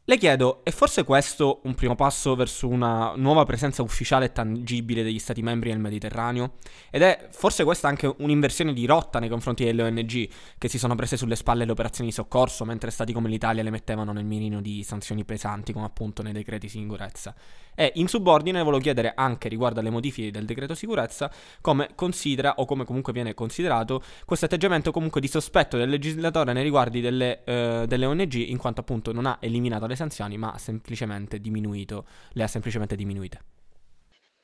Le 0.09 0.17
chiedo, 0.17 0.61
è 0.63 0.71
forse 0.71 1.03
questo 1.03 1.59
un 1.65 1.75
primo 1.75 1.93
passo 1.93 2.33
verso 2.33 2.67
una 2.67 3.13
nuova 3.15 3.43
presenza 3.45 3.83
ufficiale 3.83 4.25
e 4.25 4.31
tangibile 4.31 5.03
degli 5.03 5.19
Stati 5.19 5.43
membri 5.43 5.69
nel 5.69 5.77
Mediterraneo? 5.77 6.53
Ed 6.89 7.03
è 7.03 7.27
forse 7.29 7.63
questa 7.63 7.89
anche 7.89 8.11
un'inversione 8.17 8.73
di 8.73 8.87
rotta 8.87 9.19
nei 9.19 9.29
confronti 9.29 9.63
delle 9.65 9.83
ONG 9.83 10.27
che 10.57 10.67
si 10.67 10.79
sono 10.79 10.95
prese 10.95 11.15
sulle 11.15 11.35
spalle 11.35 11.63
le 11.63 11.71
operazioni 11.71 12.09
di 12.09 12.15
soccorso 12.15 12.65
mentre 12.65 12.89
Stati 12.89 13.13
come 13.13 13.29
l'Italia 13.29 13.61
le 13.61 13.69
mettevano 13.69 14.11
nel 14.11 14.25
mirino 14.25 14.61
di 14.61 14.81
sanzioni 14.81 15.23
pesanti 15.23 15.73
come 15.73 15.85
appunto 15.85 16.23
nei 16.23 16.33
decreti 16.33 16.67
sicurezza? 16.69 17.35
E 17.79 17.93
in 17.95 18.09
subordine 18.09 18.62
volevo 18.62 18.81
chiedere 18.81 19.13
anche 19.15 19.48
riguardo 19.48 19.79
alle 19.79 19.89
modifiche 19.89 20.31
del 20.31 20.43
decreto 20.43 20.75
sicurezza 20.75 21.31
come 21.62 21.91
considera 21.95 22.55
o 22.57 22.65
come 22.65 22.83
comunque 22.83 23.13
viene 23.13 23.33
considerato 23.33 24.03
questo 24.25 24.48
atteggiamento 24.48 24.91
comunque 24.91 25.21
di 25.21 25.29
sospetto 25.29 25.77
del 25.77 25.88
legislatore 25.88 26.51
nei 26.51 26.63
riguardi 26.63 27.00
delle, 27.00 27.41
eh, 27.45 27.86
delle 27.88 28.05
ONG 28.05 28.33
in 28.33 28.57
quanto 28.57 28.81
appunto 28.81 29.13
non 29.13 29.25
ha 29.25 29.38
eliminato 29.39 29.86
le 29.86 29.95
sanzioni 29.95 30.38
ma 30.38 30.51
ha 30.51 30.57
semplicemente 30.57 31.39
diminuito, 31.39 32.05
le 32.33 32.43
ha 32.43 32.48
semplicemente 32.48 32.98
diminuite. 32.98 33.39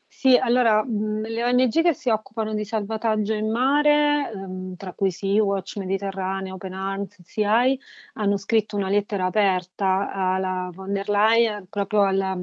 Sì, 0.08 0.38
allora 0.38 0.82
le 0.88 1.44
ONG 1.44 1.82
che 1.82 1.94
si 1.94 2.10
occupano 2.10 2.54
di 2.54 2.64
salvataggio 2.64 3.34
in 3.34 3.52
mare, 3.52 4.32
ehm, 4.32 4.78
tra 4.78 4.94
cui 4.94 5.12
Sea-Watch, 5.12 5.76
Mediterraneo, 5.76 6.54
Open 6.54 6.72
Arms, 6.72 7.18
CI, 7.26 7.78
hanno 8.14 8.38
scritto 8.38 8.78
una 8.78 8.88
lettera 8.88 9.26
aperta 9.26 10.10
alla 10.14 10.70
von 10.72 10.94
der 10.94 11.10
Leyen, 11.10 11.68
proprio 11.70 12.04
alla 12.04 12.34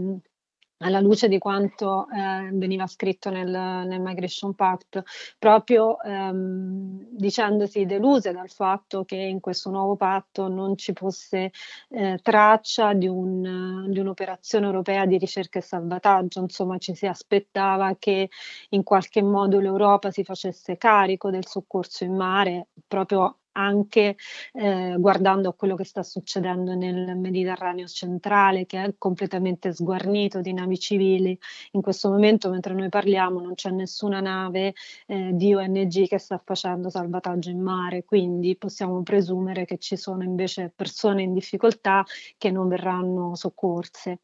alla 0.83 1.01
luce 1.01 1.29
di 1.29 1.39
quanto 1.39 2.07
eh, 2.09 2.51
veniva 2.53 2.87
scritto 2.87 3.31
nel, 3.31 3.49
nel, 3.49 4.01
Migration 4.01 4.55
Pact, 4.55 5.03
proprio 5.39 6.01
ehm, 6.01 7.07
dicendosi 7.11 7.87
deluse 7.87 8.33
dal 8.33 8.51
fatto 8.51 9.05
che 9.05 9.17
in 9.17 9.41
questo 9.41 9.71
nuovo 9.71 9.97
patto 9.97 10.49
non 10.49 10.77
ci 10.77 10.93
fosse 10.93 11.53
eh, 11.89 12.19
traccia 12.23 12.93
di, 12.95 13.07
un, 13.07 13.91
di, 13.91 13.99
un'operazione 13.99 14.67
europea 14.67 15.07
di 15.07 15.19
ricerca 15.19 15.59
e 15.59 15.63
salvataggio, 15.63 16.41
insomma 16.41 16.79
ci 16.79 16.95
si 16.95 17.07
aspettava 17.07 17.97
che 17.99 18.29
in 18.71 18.83
qualche 18.83 19.23
modo 19.23 19.61
l'Europa 19.61 20.11
si 20.11 20.25
facesse 20.25 20.77
carico 20.77 21.31
del 21.31 21.47
soccorso 21.47 22.05
in 22.05 22.15
mare 22.15 22.69
proprio 22.87 23.37
anche 23.53 24.17
eh, 24.53 24.97
guardando 24.99 25.49
a 25.49 25.55
quello 25.55 25.77
che 25.77 25.85
sta 25.85 26.03
succedendo 26.03 26.75
nel 26.75 27.17
Mediterraneo 27.17 27.87
centrale, 27.87 28.67
che 28.67 28.83
è 28.83 28.95
completamente 28.99 29.73
sguarnito 29.73 30.41
di 30.41 30.53
navi 30.53 30.79
civili. 30.79 31.39
In 31.73 31.83
questo 31.83 32.11
momento, 32.11 32.51
mentre 32.51 32.75
noi 32.75 32.89
parliamo, 32.89 33.41
non 33.41 33.55
c'è 33.55 33.71
nessuna 33.71 34.21
nave 34.21 34.75
eh, 35.07 35.31
di 35.33 35.55
ONG 35.55 36.07
che 36.07 36.19
sta 36.19 36.41
facendo 36.45 36.91
salvataggio 36.91 37.51
in 37.51 37.61
mare, 37.61 38.05
quindi 38.05 38.57
possiamo 38.57 39.03
presumere 39.03 39.65
che 39.65 39.79
ci 39.79 39.97
sono 39.97 40.23
invece 40.23 40.73
persone 40.75 41.23
in 41.23 41.33
difficoltà 41.33 42.05
che 42.39 42.51
non 42.51 42.69
verranno 42.69 43.35
soccorse. 43.35 44.21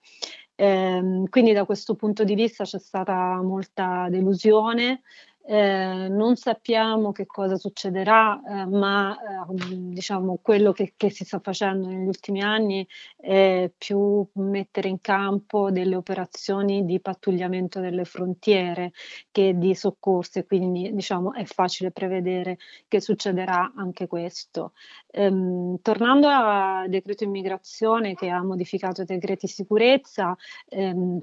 Eh, 0.60 1.22
quindi 1.28 1.52
da 1.52 1.64
questo 1.64 1.94
punto 1.94 2.24
di 2.24 2.34
vista 2.34 2.64
c'è 2.64 2.80
stata 2.80 3.40
molta 3.42 4.08
delusione, 4.10 5.02
eh, 5.50 6.08
non 6.10 6.36
sappiamo 6.36 7.10
che 7.10 7.24
cosa 7.24 7.56
succederà, 7.56 8.38
eh, 8.46 8.66
ma 8.66 9.16
eh, 9.16 9.54
diciamo 9.56 10.38
quello 10.42 10.72
che, 10.72 10.92
che, 10.94 11.08
si 11.08 11.24
sta 11.24 11.40
facendo 11.40 11.88
negli 11.88 12.06
ultimi 12.06 12.42
anni 12.42 12.86
è 13.16 13.70
più 13.78 14.28
mettere 14.34 14.88
in 14.88 15.00
campo 15.00 15.70
delle 15.70 15.96
operazioni 15.96 16.84
di 16.84 17.00
pattugliamento 17.00 17.80
delle 17.80 18.04
frontiere 18.04 18.92
che 19.30 19.56
di 19.56 19.74
soccorso, 19.74 20.44
quindi 20.44 20.92
diciamo 20.92 21.32
è 21.32 21.44
facile 21.46 21.92
prevedere 21.92 22.58
che 22.86 23.00
succederà 23.00 23.72
anche 23.74 24.06
questo. 24.06 24.72
Ehm, 25.10 25.78
tornando 25.80 26.28
al 26.28 26.90
decreto 26.90 27.24
immigrazione 27.24 28.12
che 28.14 28.28
ha 28.28 28.42
modificato 28.42 29.00
i 29.00 29.06
decreti 29.06 29.46
sicurezza, 29.46 30.36
ehm, 30.68 31.22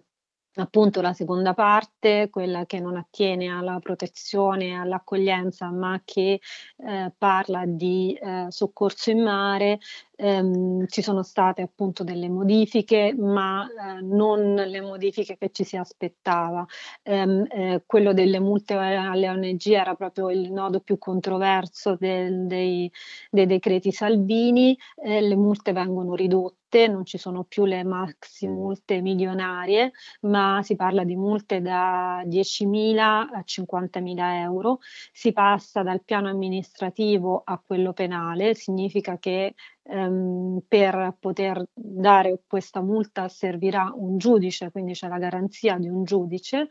appunto 0.56 1.02
la 1.02 1.14
seconda 1.14 1.54
parte, 1.54 2.30
quella 2.30 2.66
che 2.66 2.80
non 2.80 2.96
attiene 2.96 3.48
alla 3.48 3.80
protezione 3.80 4.68
e 4.68 4.74
all'accoglienza, 4.74 5.70
ma 5.72 6.02
che 6.04 6.40
eh, 6.78 7.14
parla 7.18 7.64
di 7.66 8.14
eh, 8.14 8.48
soccorso 8.50 9.12
in 9.12 9.22
mare, 9.24 9.80
ehm, 10.15 10.88
ci 10.88 11.01
sono 11.01 11.24
state 11.24 11.62
appunto 11.62 12.03
delle 12.03 12.29
modifiche, 12.29 13.13
ma 13.17 13.67
eh, 13.67 14.01
non 14.01 14.53
le 14.53 14.81
modifiche 14.81 15.38
che 15.38 15.51
ci 15.51 15.63
si 15.63 15.77
aspettava. 15.77 16.65
Ehm, 17.03 17.45
eh, 17.50 17.84
quello 17.86 18.13
delle 18.13 18.39
multe 18.39 18.74
alle 18.75 19.29
ONG 19.29 19.67
era 19.67 19.95
proprio 19.95 20.29
il 20.29 20.51
nodo 20.51 20.79
più 20.79 20.98
controverso 20.98 21.95
del, 21.95 22.48
dei, 22.48 22.91
dei, 23.29 23.45
decreti 23.45 23.91
Salvini, 23.91 24.77
eh, 25.03 25.22
le 25.22 25.36
multe 25.36 25.72
vengono 25.74 26.15
ridotte, 26.15 26.88
non 26.88 27.05
ci 27.05 27.17
sono 27.17 27.43
più 27.43 27.65
le 27.65 27.84
maxi 27.84 28.48
multe 28.48 29.01
milionarie, 29.01 29.91
ma 30.22 30.60
si 30.63 30.75
parla 30.75 31.03
di 31.03 31.15
multe 31.15 31.62
da 31.62 32.24
10.000 32.25 33.27
a 33.31 33.43
50.000 33.45 34.41
euro, 34.41 34.79
si 35.13 35.31
passa 35.31 35.84
dal 35.84 36.03
piano 36.03 36.27
amministrativo 36.27 37.41
a 37.45 37.62
quello 37.65 37.93
penale, 37.93 38.55
significa 38.55 39.17
che 39.17 39.53
ehm, 39.88 40.62
per 40.68 41.15
poter 41.20 41.63
dare 41.74 42.42
questa 42.48 42.82
multa 42.82 43.27
servirà 43.27 43.92
un 43.96 44.18
giudice, 44.18 44.72
quindi 44.72 44.94
c'è 44.94 45.08
la 45.08 45.18
garanzia 45.18 45.77
di 45.77 45.88
un 45.88 46.04
giudice, 46.04 46.68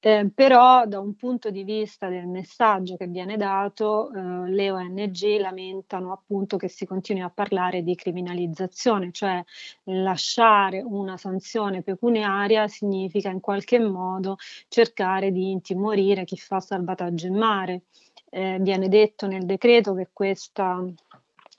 eh, 0.00 0.30
però 0.34 0.84
da 0.86 1.00
un 1.00 1.14
punto 1.14 1.50
di 1.50 1.64
vista 1.64 2.08
del 2.08 2.26
messaggio 2.26 2.96
che 2.96 3.06
viene 3.06 3.36
dato, 3.36 4.12
eh, 4.12 4.50
le 4.50 4.70
ONG 4.70 5.38
lamentano 5.40 6.12
appunto 6.12 6.56
che 6.56 6.68
si 6.68 6.84
continui 6.84 7.22
a 7.22 7.30
parlare 7.30 7.82
di 7.82 7.94
criminalizzazione, 7.94 9.10
cioè 9.12 9.42
lasciare 9.84 10.82
una 10.82 11.16
sanzione 11.16 11.82
pecuniaria 11.82 12.68
significa 12.68 13.30
in 13.30 13.40
qualche 13.40 13.78
modo 13.78 14.36
cercare 14.68 15.30
di 15.32 15.50
intimorire 15.50 16.24
chi 16.24 16.36
fa 16.36 16.60
salvataggio 16.60 17.26
in 17.26 17.36
mare. 17.36 17.82
Eh, 18.28 18.58
viene 18.60 18.88
detto 18.88 19.26
nel 19.28 19.46
decreto 19.46 19.94
che 19.94 20.08
questa 20.12 20.84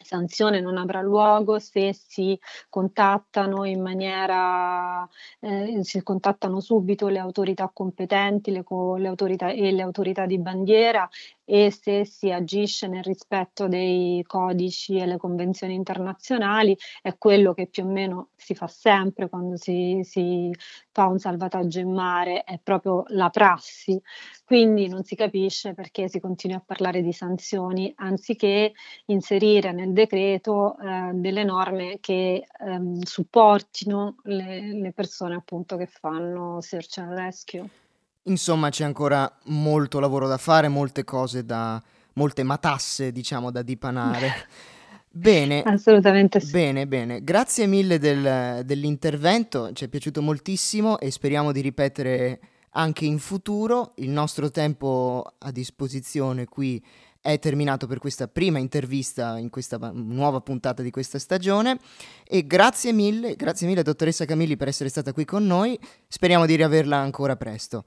sanzione 0.05 0.61
non 0.61 0.77
avrà 0.77 1.01
luogo 1.01 1.59
se 1.59 1.93
si 1.93 2.39
contattano 2.69 3.65
in 3.65 3.81
maniera, 3.81 5.07
eh, 5.39 5.79
si 5.83 6.01
contattano 6.03 6.59
subito 6.59 7.07
le 7.07 7.19
autorità 7.19 7.69
competenti 7.73 8.51
le, 8.51 8.63
le 8.97 9.07
autorità, 9.07 9.49
e 9.49 9.71
le 9.71 9.81
autorità 9.81 10.25
di 10.25 10.39
bandiera 10.39 11.09
e 11.45 11.71
se 11.71 12.05
si 12.05 12.31
agisce 12.31 12.87
nel 12.87 13.03
rispetto 13.03 13.67
dei 13.67 14.23
codici 14.25 14.97
e 14.97 15.05
le 15.05 15.17
convenzioni 15.17 15.75
internazionali 15.75 16.75
è 17.01 17.15
quello 17.17 17.53
che 17.53 17.67
più 17.67 17.83
o 17.83 17.87
meno 17.87 18.29
si 18.35 18.55
fa 18.55 18.67
sempre 18.67 19.29
quando 19.29 19.55
si, 19.55 19.99
si 20.03 20.51
fa 20.91 21.05
un 21.05 21.19
salvataggio 21.19 21.79
in 21.79 21.93
mare, 21.93 22.43
è 22.43 22.59
proprio 22.61 23.03
la 23.09 23.29
prassi. 23.29 24.01
Quindi 24.43 24.87
non 24.87 25.03
si 25.03 25.15
capisce 25.15 25.73
perché 25.73 26.07
si 26.07 26.19
continua 26.19 26.57
a 26.57 26.63
parlare 26.65 27.01
di 27.01 27.11
sanzioni 27.11 27.91
anziché 27.97 28.73
inserire 29.05 29.71
nel 29.71 29.93
decreto 29.93 30.77
eh, 30.77 31.11
delle 31.13 31.43
norme 31.43 31.99
che 31.99 32.45
ehm, 32.59 33.01
supportino 33.01 34.17
le, 34.23 34.73
le 34.73 34.91
persone 34.91 35.35
appunto 35.35 35.77
che 35.77 35.87
fanno 35.87 36.61
search 36.61 36.97
and 36.99 37.13
rescue. 37.13 37.84
Insomma, 38.27 38.69
c'è 38.69 38.83
ancora 38.83 39.31
molto 39.45 39.99
lavoro 39.99 40.27
da 40.27 40.37
fare, 40.37 40.67
molte 40.67 41.03
cose 41.03 41.45
da 41.45 41.81
molte 42.13 42.43
matasse, 42.43 43.11
diciamo, 43.11 43.51
da 43.51 43.61
dipanare. 43.61 44.47
Bene, 45.15 45.61
assolutamente 45.63 46.41
sì. 46.41 46.51
Bene, 46.51 46.87
bene. 46.87 47.23
Grazie 47.23 47.67
mille 47.67 47.99
del, 47.99 48.65
dell'intervento, 48.65 49.71
ci 49.71 49.85
è 49.85 49.87
piaciuto 49.87 50.21
moltissimo 50.21 50.99
e 50.99 51.09
speriamo 51.09 51.53
di 51.53 51.61
ripetere 51.61 52.39
anche 52.71 53.05
in 53.05 53.19
futuro. 53.19 53.93
Il 53.95 54.09
nostro 54.09 54.51
tempo 54.51 55.23
a 55.37 55.51
disposizione 55.51 56.43
qui 56.43 56.83
è 57.21 57.39
terminato 57.39 57.87
per 57.87 57.99
questa 57.99 58.27
prima 58.27 58.59
intervista 58.59 59.37
in 59.37 59.49
questa 59.49 59.77
nuova 59.93 60.41
puntata 60.41 60.83
di 60.83 60.91
questa 60.91 61.17
stagione 61.17 61.79
e 62.27 62.45
grazie 62.45 62.91
mille, 62.91 63.35
grazie 63.37 63.67
mille 63.67 63.83
dottoressa 63.83 64.25
Camilli 64.25 64.57
per 64.57 64.67
essere 64.67 64.89
stata 64.89 65.13
qui 65.13 65.23
con 65.23 65.47
noi. 65.47 65.79
Speriamo 66.09 66.45
di 66.45 66.55
riaverla 66.55 66.97
ancora 66.97 67.37
presto. 67.37 67.85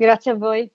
Grazie 0.00 0.30
a 0.30 0.34
voi. 0.34 0.72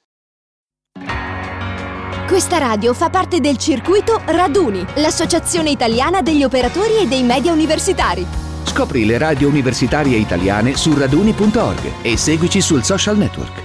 Questa 2.28 2.60
radio 2.60 2.94
fa 2.94 3.10
parte 3.10 3.40
del 3.40 3.58
circuito 3.58 4.22
Raduni, 4.24 4.82
l'associazione 4.98 5.72
italiana 5.72 6.22
degli 6.22 6.44
operatori 6.44 7.00
e 7.02 7.08
dei 7.08 7.24
media 7.24 7.52
universitari. 7.52 8.24
Scopri 8.66 9.04
le 9.04 9.18
radio 9.18 9.48
universitarie 9.48 10.16
italiane 10.18 10.76
su 10.76 10.96
raduni.org 10.96 12.04
e 12.04 12.18
seguici 12.18 12.62
sul 12.62 12.84
social 12.84 13.18
network. 13.18 13.64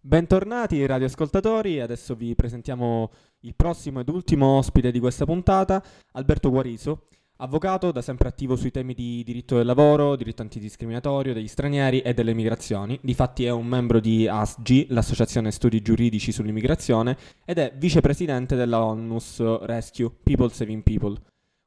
Bentornati 0.00 0.84
radioascoltatori, 0.84 1.80
adesso 1.80 2.16
vi 2.16 2.34
presentiamo 2.34 3.12
il 3.42 3.54
prossimo 3.54 4.00
ed 4.00 4.08
ultimo 4.08 4.56
ospite 4.56 4.90
di 4.90 4.98
questa 4.98 5.24
puntata, 5.24 5.80
Alberto 6.14 6.50
Guariso, 6.50 7.06
Avvocato, 7.40 7.92
da 7.92 8.02
sempre 8.02 8.26
attivo 8.26 8.56
sui 8.56 8.72
temi 8.72 8.94
di 8.94 9.22
diritto 9.22 9.54
del 9.54 9.64
lavoro, 9.64 10.16
diritto 10.16 10.42
antidiscriminatorio 10.42 11.32
degli 11.32 11.46
stranieri 11.46 12.00
e 12.00 12.12
delle 12.12 12.34
migrazioni. 12.34 12.98
Difatti 13.00 13.44
è 13.44 13.50
un 13.50 13.64
membro 13.64 14.00
di 14.00 14.26
ASGI, 14.26 14.88
l'Associazione 14.90 15.52
Studi 15.52 15.80
Giuridici 15.80 16.32
sull'Immigrazione, 16.32 17.16
ed 17.44 17.58
è 17.58 17.72
vicepresidente 17.76 18.56
della 18.56 18.82
ONUS 18.82 19.60
Rescue, 19.60 20.10
People 20.20 20.50
Saving 20.50 20.82
People. 20.82 21.16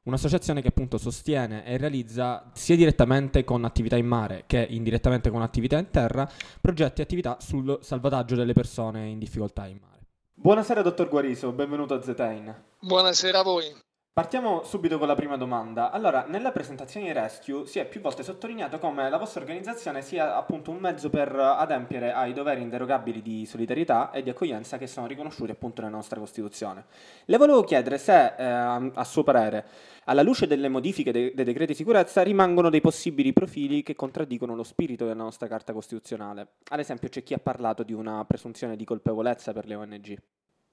Un'associazione 0.02 0.60
che 0.60 0.68
appunto 0.68 0.98
sostiene 0.98 1.64
e 1.64 1.78
realizza 1.78 2.50
sia 2.52 2.76
direttamente 2.76 3.42
con 3.42 3.64
attività 3.64 3.96
in 3.96 4.06
mare 4.06 4.44
che 4.46 4.66
indirettamente 4.68 5.30
con 5.30 5.40
attività 5.40 5.78
in 5.78 5.88
terra 5.88 6.30
progetti 6.60 7.00
e 7.00 7.04
attività 7.04 7.38
sul 7.40 7.78
salvataggio 7.80 8.34
delle 8.34 8.52
persone 8.52 9.08
in 9.08 9.18
difficoltà 9.18 9.66
in 9.68 9.78
mare. 9.80 10.00
Buonasera 10.34 10.82
dottor 10.82 11.08
Guariso, 11.08 11.50
benvenuto 11.52 11.94
a 11.94 12.02
Zetain. 12.02 12.54
Buonasera 12.80 13.38
a 13.38 13.42
voi. 13.42 13.74
Partiamo 14.14 14.62
subito 14.62 14.98
con 14.98 15.06
la 15.06 15.14
prima 15.14 15.38
domanda. 15.38 15.90
Allora, 15.90 16.26
nella 16.28 16.52
presentazione 16.52 17.06
di 17.06 17.12
Rescue 17.14 17.64
si 17.64 17.78
è 17.78 17.88
più 17.88 18.02
volte 18.02 18.22
sottolineato 18.22 18.78
come 18.78 19.08
la 19.08 19.16
vostra 19.16 19.40
organizzazione 19.40 20.02
sia 20.02 20.36
appunto 20.36 20.70
un 20.70 20.76
mezzo 20.76 21.08
per 21.08 21.34
adempiere 21.34 22.12
ai 22.12 22.34
doveri 22.34 22.60
inderogabili 22.60 23.22
di 23.22 23.46
solidarietà 23.46 24.10
e 24.10 24.22
di 24.22 24.28
accoglienza 24.28 24.76
che 24.76 24.86
sono 24.86 25.06
riconosciuti 25.06 25.50
appunto 25.50 25.80
nella 25.80 25.96
nostra 25.96 26.18
Costituzione. 26.20 26.84
Le 27.24 27.38
volevo 27.38 27.64
chiedere 27.64 27.96
se, 27.96 28.34
eh, 28.36 28.44
a 28.44 29.04
suo 29.04 29.22
parere, 29.22 29.64
alla 30.04 30.20
luce 30.20 30.46
delle 30.46 30.68
modifiche 30.68 31.10
dei, 31.10 31.32
dei 31.32 31.46
decreti 31.46 31.72
di 31.72 31.78
sicurezza, 31.78 32.20
rimangono 32.20 32.68
dei 32.68 32.82
possibili 32.82 33.32
profili 33.32 33.82
che 33.82 33.96
contraddicono 33.96 34.54
lo 34.54 34.62
spirito 34.62 35.06
della 35.06 35.22
nostra 35.22 35.46
Carta 35.46 35.72
Costituzionale. 35.72 36.48
Ad 36.68 36.80
esempio, 36.80 37.08
c'è 37.08 37.22
chi 37.22 37.32
ha 37.32 37.38
parlato 37.38 37.82
di 37.82 37.94
una 37.94 38.22
presunzione 38.26 38.76
di 38.76 38.84
colpevolezza 38.84 39.54
per 39.54 39.64
le 39.66 39.74
ONG. 39.74 40.18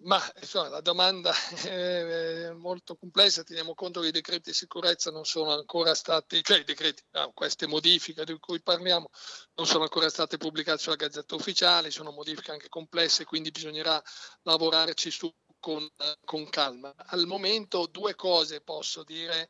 Ma 0.01 0.21
insomma, 0.39 0.69
la 0.69 0.81
domanda 0.81 1.33
è 1.65 2.51
molto 2.51 2.95
complessa, 2.95 3.43
teniamo 3.43 3.73
conto 3.73 3.99
che 3.99 4.07
i 4.07 4.11
decreti 4.11 4.51
di 4.51 4.55
sicurezza 4.55 5.11
non 5.11 5.25
sono 5.25 5.51
ancora 5.51 5.93
stati, 5.93 6.41
cioè 6.41 6.59
i 6.59 6.63
decreti, 6.63 7.03
no, 7.11 7.31
queste 7.33 7.67
modifiche 7.67 8.23
di 8.23 8.37
cui 8.39 8.61
parliamo 8.61 9.09
non 9.55 9.67
sono 9.67 9.83
ancora 9.83 10.09
state 10.09 10.37
pubblicate 10.37 10.79
sulla 10.79 10.95
Gazzetta 10.95 11.35
Ufficiale, 11.35 11.91
sono 11.91 12.11
modifiche 12.11 12.51
anche 12.51 12.69
complesse, 12.69 13.25
quindi 13.25 13.51
bisognerà 13.51 14.01
lavorarci 14.43 15.11
su 15.11 15.29
con, 15.59 15.85
con 16.23 16.49
calma. 16.49 16.93
Al 16.95 17.25
momento 17.25 17.85
due 17.87 18.15
cose 18.15 18.61
posso 18.61 19.03
dire 19.03 19.49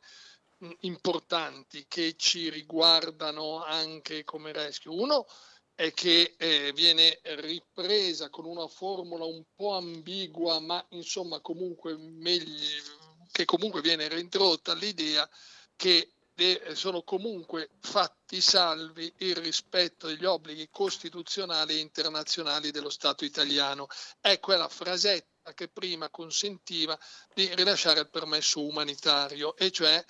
importanti 0.80 1.86
che 1.88 2.14
ci 2.16 2.50
riguardano 2.50 3.62
anche 3.62 4.24
come 4.24 4.52
rescue. 4.52 4.90
Uno, 4.92 5.26
è 5.80 5.94
che 5.94 6.34
eh, 6.36 6.72
viene 6.74 7.20
ripresa 7.22 8.28
con 8.28 8.44
una 8.44 8.66
formula 8.66 9.24
un 9.24 9.42
po' 9.56 9.76
ambigua, 9.76 10.60
ma 10.60 10.84
insomma 10.90 11.40
comunque 11.40 11.96
meglio, 11.96 12.82
che 13.32 13.46
comunque 13.46 13.80
viene 13.80 14.06
reintrodotta 14.06 14.74
l'idea 14.74 15.26
che 15.74 16.12
sono 16.74 17.02
comunque 17.02 17.70
fatti 17.80 18.42
salvi 18.42 19.10
il 19.18 19.36
rispetto 19.36 20.06
degli 20.06 20.26
obblighi 20.26 20.68
costituzionali 20.70 21.74
e 21.74 21.80
internazionali 21.80 22.70
dello 22.70 22.90
Stato 22.90 23.24
italiano. 23.24 23.86
È 24.20 24.38
quella 24.38 24.68
frasetta 24.68 25.54
che 25.54 25.68
prima 25.68 26.10
consentiva 26.10 26.98
di 27.34 27.54
rilasciare 27.54 28.00
il 28.00 28.10
permesso 28.10 28.62
umanitario, 28.62 29.56
e 29.56 29.70
cioè 29.70 30.04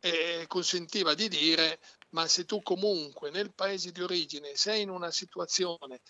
eh, 0.00 0.46
consentiva 0.48 1.12
di 1.12 1.28
dire 1.28 1.78
ma 2.12 2.26
se 2.26 2.44
tu 2.44 2.62
comunque 2.62 3.30
nel 3.30 3.54
paese 3.54 3.92
di 3.92 4.02
origine 4.02 4.54
sei 4.54 4.82
in 4.82 4.90
una 4.90 5.10
situazione 5.10 6.00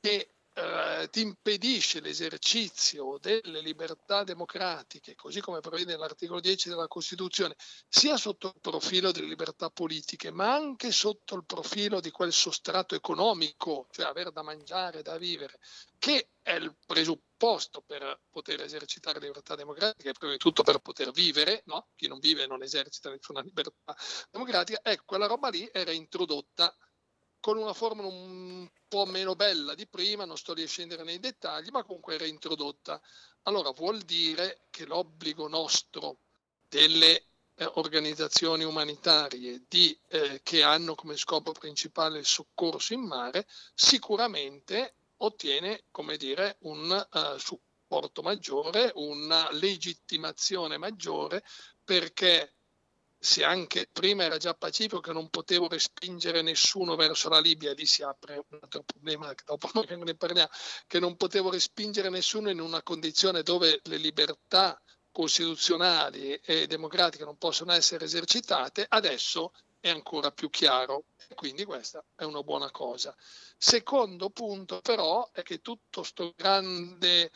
che 0.00 0.33
eh, 0.56 1.08
ti 1.10 1.20
impedisce 1.20 2.00
l'esercizio 2.00 3.18
delle 3.20 3.60
libertà 3.60 4.22
democratiche, 4.22 5.16
così 5.16 5.40
come 5.40 5.58
prevede 5.58 5.96
l'articolo 5.96 6.38
10 6.38 6.68
della 6.68 6.86
Costituzione, 6.86 7.56
sia 7.88 8.16
sotto 8.16 8.48
il 8.54 8.60
profilo 8.60 9.10
delle 9.10 9.26
libertà 9.26 9.68
politiche, 9.70 10.30
ma 10.30 10.54
anche 10.54 10.92
sotto 10.92 11.34
il 11.34 11.44
profilo 11.44 11.98
di 12.00 12.10
quel 12.10 12.32
sostrato 12.32 12.94
economico, 12.94 13.88
cioè 13.90 14.06
avere 14.06 14.30
da 14.30 14.42
mangiare, 14.42 15.02
da 15.02 15.18
vivere, 15.18 15.58
che 15.98 16.28
è 16.40 16.52
il 16.52 16.76
presupposto 16.86 17.82
per 17.84 18.20
poter 18.30 18.60
esercitare 18.60 19.18
libertà 19.18 19.56
democratiche, 19.56 20.12
prima 20.12 20.32
di 20.32 20.38
tutto 20.38 20.62
per 20.62 20.78
poter 20.78 21.10
vivere, 21.10 21.62
no? 21.66 21.88
chi 21.96 22.06
non 22.06 22.20
vive 22.20 22.46
non 22.46 22.62
esercita 22.62 23.10
nessuna 23.10 23.40
libertà 23.40 23.96
democratica, 24.30 24.78
ecco, 24.84 25.02
quella 25.04 25.26
roba 25.26 25.48
lì 25.48 25.68
era 25.72 25.90
introdotta 25.90 26.72
con 27.44 27.58
una 27.58 27.74
formula 27.74 28.08
un 28.08 28.66
po' 28.88 29.04
meno 29.04 29.36
bella 29.36 29.74
di 29.74 29.86
prima, 29.86 30.24
non 30.24 30.38
sto 30.38 30.52
a 30.52 30.66
scendere 30.66 31.04
nei 31.04 31.20
dettagli, 31.20 31.68
ma 31.68 31.82
comunque 31.82 32.14
era 32.14 32.24
introdotta. 32.24 32.98
Allora 33.42 33.70
vuol 33.72 34.00
dire 34.00 34.60
che 34.70 34.86
l'obbligo 34.86 35.46
nostro 35.46 36.20
delle 36.66 37.24
eh, 37.54 37.70
organizzazioni 37.74 38.64
umanitarie 38.64 39.62
di, 39.68 39.94
eh, 40.08 40.40
che 40.42 40.62
hanno 40.62 40.94
come 40.94 41.18
scopo 41.18 41.52
principale 41.52 42.18
il 42.18 42.24
soccorso 42.24 42.94
in 42.94 43.02
mare 43.02 43.46
sicuramente 43.74 44.94
ottiene 45.18 45.82
come 45.90 46.16
dire, 46.16 46.56
un 46.60 47.06
uh, 47.12 47.36
supporto 47.36 48.22
maggiore, 48.22 48.90
una 48.94 49.50
legittimazione 49.52 50.78
maggiore 50.78 51.44
perché 51.84 52.54
se 53.24 53.42
anche 53.42 53.88
prima 53.90 54.24
era 54.24 54.36
già 54.36 54.52
pacifico 54.52 55.00
che 55.00 55.14
non 55.14 55.30
potevo 55.30 55.66
respingere 55.66 56.42
nessuno 56.42 56.94
verso 56.94 57.30
la 57.30 57.40
Libia, 57.40 57.72
lì 57.72 57.86
si 57.86 58.02
apre 58.02 58.36
un 58.36 58.58
altro 58.60 58.82
problema 58.82 59.32
che 59.34 59.44
dopo 59.46 59.70
ne 60.04 60.14
parliamo, 60.14 60.50
che 60.86 61.00
non 61.00 61.16
potevo 61.16 61.50
respingere 61.50 62.10
nessuno 62.10 62.50
in 62.50 62.60
una 62.60 62.82
condizione 62.82 63.42
dove 63.42 63.80
le 63.84 63.96
libertà 63.96 64.78
costituzionali 65.10 66.34
e 66.34 66.66
democratiche 66.66 67.24
non 67.24 67.38
possono 67.38 67.72
essere 67.72 68.04
esercitate, 68.04 68.84
adesso 68.86 69.52
è 69.80 69.88
ancora 69.88 70.30
più 70.30 70.50
chiaro. 70.50 71.06
Quindi 71.34 71.64
questa 71.64 72.04
è 72.14 72.24
una 72.24 72.42
buona 72.42 72.70
cosa. 72.70 73.16
Secondo 73.56 74.28
punto 74.28 74.82
però 74.82 75.30
è 75.32 75.42
che 75.42 75.62
tutto 75.62 76.02
sto 76.02 76.34
grande 76.36 77.30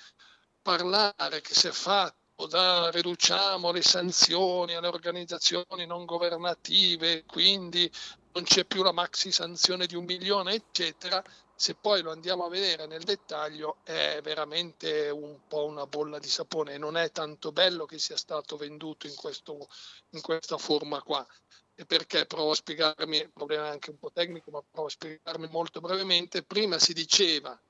parlare 0.61 1.41
che 1.41 1.55
si 1.55 1.67
è 1.67 1.73
fatto 1.73 2.18
da, 2.47 2.91
riduciamo 2.91 3.73
le 3.73 3.83
sanzioni 3.83 4.75
alle 4.75 4.87
organizzazioni 4.87 5.87
non 5.87 6.05
governative, 6.05 7.25
quindi 7.25 7.91
non 8.33 8.45
c'è 8.45 8.65
più 8.65 8.83
la 8.83 8.93
maxi 8.93 9.33
sanzione 9.33 9.87
di 9.87 9.97
un 9.97 10.05
milione, 10.05 10.55
eccetera, 10.55 11.23
se 11.57 11.75
poi 11.75 12.03
lo 12.03 12.13
andiamo 12.13 12.45
a 12.45 12.49
vedere 12.49 12.87
nel 12.87 13.03
dettaglio 13.03 13.79
è 13.83 14.21
veramente 14.23 15.11
un 15.11 15.41
po' 15.49 15.65
una 15.65 15.87
bolla 15.87 16.21
di 16.21 16.29
sapone 16.29 16.75
e 16.75 16.79
non 16.79 16.97
è 16.97 17.11
tanto 17.11 17.51
bello 17.51 17.85
che 17.85 17.99
sia 17.99 18.17
stato 18.17 18.57
venduto 18.57 19.09
in, 19.09 19.17
questo, 19.17 19.69
in 20.11 20.21
questa 20.21 20.57
forma 20.57 21.03
qua. 21.03 21.27
E 21.75 21.85
perché 21.85 22.27
provo 22.27 22.53
a 22.53 22.55
spiegarmi, 22.55 23.17
il 23.17 23.33
problema 23.33 23.67
è 23.67 23.71
anche 23.71 23.91
un 23.91 23.99
po' 23.99 24.13
tecnico, 24.13 24.53
ma 24.53 24.63
provo 24.71 24.87
a 24.87 24.91
spiegarmi 24.91 25.49
molto 25.51 25.81
brevemente. 25.81 26.45
Prima 26.45 26.79
si 26.79 26.93
diceva 26.93 27.61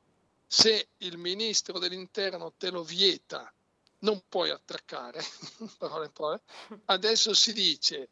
se 0.46 0.90
il 0.98 1.16
ministro 1.16 1.78
dell'interno 1.78 2.52
te 2.59 2.70
lo 2.70 2.83
vieta 2.83 3.50
non 4.00 4.22
puoi 4.28 4.50
attraccare, 4.50 5.20
parole. 5.78 6.42
adesso 6.87 7.34
si 7.34 7.52
dice 7.52 8.11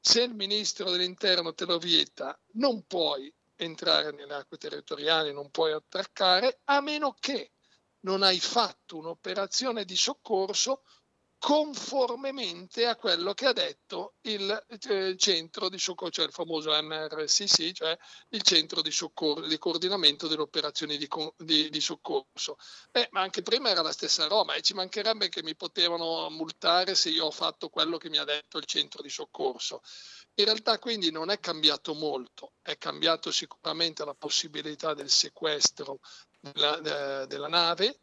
se 0.00 0.22
il 0.22 0.34
ministro 0.34 0.90
dell'interno 0.90 1.54
te 1.54 1.64
lo 1.64 1.78
vieta 1.78 2.38
non 2.52 2.84
puoi 2.86 3.32
entrare 3.56 4.12
nelle 4.12 4.34
acque 4.34 4.58
territoriali, 4.58 5.32
non 5.32 5.50
puoi 5.50 5.72
attraccare, 5.72 6.60
a 6.64 6.80
meno 6.80 7.16
che 7.18 7.52
non 8.00 8.22
hai 8.22 8.38
fatto 8.38 8.98
un'operazione 8.98 9.84
di 9.84 9.96
soccorso 9.96 10.82
conformemente 11.44 12.86
a 12.86 12.96
quello 12.96 13.34
che 13.34 13.44
ha 13.44 13.52
detto 13.52 14.14
il 14.22 14.64
eh, 14.88 15.14
centro 15.18 15.68
di 15.68 15.78
soccorso, 15.78 16.10
cioè 16.10 16.24
il 16.24 16.32
famoso 16.32 16.70
MRCC, 16.70 17.72
cioè 17.72 17.94
il 18.30 18.40
centro 18.40 18.80
di, 18.80 18.90
soccorso, 18.90 19.46
di 19.46 19.58
coordinamento 19.58 20.26
delle 20.26 20.40
operazioni 20.40 20.96
di, 20.96 21.06
di, 21.36 21.68
di 21.68 21.80
soccorso. 21.82 22.56
Eh, 22.92 23.08
ma 23.10 23.20
anche 23.20 23.42
prima 23.42 23.68
era 23.68 23.82
la 23.82 23.92
stessa 23.92 24.26
roba 24.26 24.54
e 24.54 24.62
ci 24.62 24.72
mancherebbe 24.72 25.28
che 25.28 25.42
mi 25.42 25.54
potevano 25.54 26.30
multare 26.30 26.94
se 26.94 27.10
io 27.10 27.26
ho 27.26 27.30
fatto 27.30 27.68
quello 27.68 27.98
che 27.98 28.08
mi 28.08 28.16
ha 28.16 28.24
detto 28.24 28.56
il 28.56 28.64
centro 28.64 29.02
di 29.02 29.10
soccorso. 29.10 29.82
In 30.36 30.46
realtà 30.46 30.78
quindi 30.78 31.10
non 31.10 31.28
è 31.28 31.38
cambiato 31.40 31.92
molto, 31.92 32.52
è 32.62 32.78
cambiato 32.78 33.30
sicuramente 33.30 34.02
la 34.06 34.14
possibilità 34.14 34.94
del 34.94 35.10
sequestro 35.10 35.98
della, 36.40 36.80
de, 36.80 37.26
della 37.26 37.48
nave, 37.48 38.00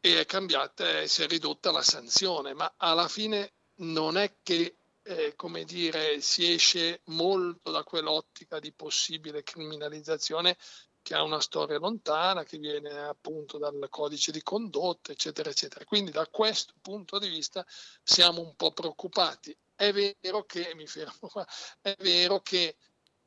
e 0.00 0.20
è 0.20 0.24
cambiata 0.24 1.06
si 1.06 1.22
è 1.22 1.26
ridotta 1.26 1.70
la 1.70 1.82
sanzione, 1.82 2.54
ma 2.54 2.74
alla 2.76 3.08
fine 3.08 3.52
non 3.76 4.16
è 4.16 4.36
che 4.42 4.76
eh, 5.02 5.34
come 5.34 5.64
dire, 5.64 6.20
si 6.20 6.52
esce 6.52 7.00
molto 7.06 7.70
da 7.70 7.82
quell'ottica 7.82 8.58
di 8.58 8.72
possibile 8.72 9.42
criminalizzazione 9.42 10.56
che 11.02 11.14
ha 11.14 11.22
una 11.22 11.40
storia 11.40 11.78
lontana, 11.78 12.44
che 12.44 12.58
viene 12.58 12.90
appunto 12.98 13.58
dal 13.58 13.86
codice 13.88 14.32
di 14.32 14.42
condotta, 14.42 15.12
eccetera, 15.12 15.50
eccetera. 15.50 15.84
Quindi 15.84 16.10
da 16.10 16.26
questo 16.28 16.74
punto 16.80 17.18
di 17.18 17.28
vista 17.28 17.64
siamo 18.02 18.40
un 18.40 18.54
po' 18.54 18.72
preoccupati. 18.72 19.56
È 19.74 19.92
vero 19.92 20.44
che, 20.44 20.74
mi 20.74 20.86
fermo 20.86 21.28
qua, 21.28 21.46
è 21.80 21.94
vero 22.00 22.40
che 22.40 22.76